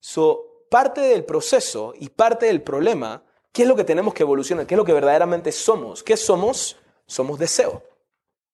[0.00, 3.22] So, parte del proceso y parte del problema,
[3.52, 4.66] ¿qué es lo que tenemos que evolucionar?
[4.66, 6.02] ¿Qué es lo que verdaderamente somos?
[6.02, 6.76] ¿Qué somos?
[7.06, 7.82] Somos deseo.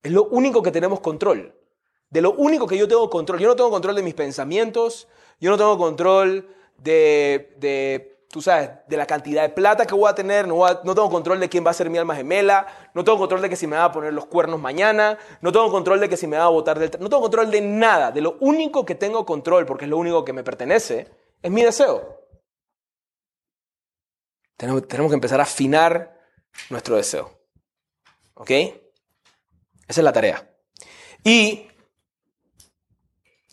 [0.03, 1.55] Es lo único que tenemos control.
[2.11, 3.39] De lo único que yo tengo control.
[3.39, 5.09] Yo no tengo control de mis pensamientos,
[5.41, 6.49] yo no tengo control
[6.79, 11.11] de, tú sabes, de la cantidad de plata que voy a tener, no, no, tengo
[11.11, 13.67] control de quién va a ser mi alma gemela, no tengo control de que si
[13.67, 16.45] me va a poner los cuernos mañana, no tengo control de que si me va
[16.45, 16.91] a botar del...
[17.01, 20.25] No tengo control de nada, de lo único que tengo control, porque es lo único
[20.25, 21.09] que me pertenece,
[21.47, 22.27] es mi deseo.
[24.57, 26.21] Tenemos, que empezar a afinar
[26.71, 27.39] nuestro deseo.
[28.35, 28.51] ¿Ok?
[28.51, 28.75] Esa
[29.87, 30.51] es la tarea.
[31.23, 31.69] Y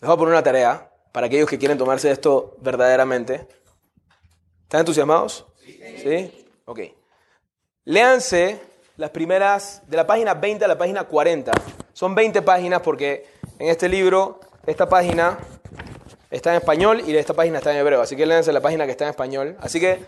[0.00, 3.46] voy a poner una tarea para aquellos que quieren tomarse esto verdaderamente.
[4.62, 5.46] ¿Están entusiasmados?
[5.64, 6.48] Sí.
[6.64, 6.80] Ok.
[7.84, 8.60] Léanse
[8.96, 11.52] las primeras, de la página 20 a la página 40.
[11.92, 13.28] Son 20 páginas porque
[13.60, 15.38] en este libro, esta página
[16.36, 18.00] está en español y esta página está en hebreo.
[18.00, 19.56] Así que léanse la página que está en español.
[19.60, 20.04] Así que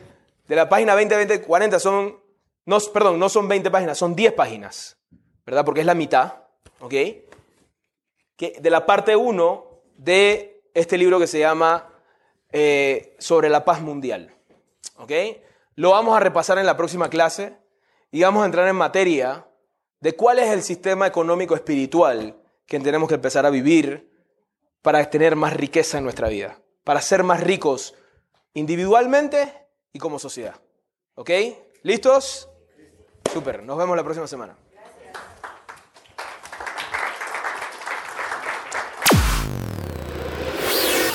[0.49, 2.21] de la página 20, 20, 40 son,
[2.65, 4.99] no, perdón, no son 20 páginas, son 10 páginas.
[5.45, 5.65] ¿Verdad?
[5.65, 6.35] Porque es la mitad.
[6.81, 6.95] ¿Ok?
[8.37, 11.89] Que de la parte 1 de este libro que se llama
[12.51, 14.35] eh, Sobre la paz mundial.
[14.97, 15.13] ¿Ok?
[15.77, 17.57] Lo vamos a repasar en la próxima clase
[18.11, 19.47] y vamos a entrar en materia
[20.01, 22.37] de cuál es el sistema económico espiritual
[22.67, 24.11] que tenemos que empezar a vivir
[24.87, 27.97] para tener más riqueza en nuestra vida, para ser más ricos
[28.55, 29.53] individualmente
[29.93, 30.61] y como sociedad.
[31.17, 31.29] ¿Ok?
[31.83, 32.49] ¿Listos?
[33.33, 34.57] Súper, nos vemos la próxima semana.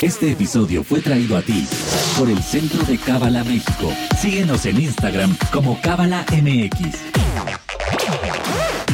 [0.02, 1.66] Este episodio fue traído a ti
[2.18, 3.90] por el Centro de Cábala México.
[4.20, 7.71] Síguenos en Instagram como Cábala MX.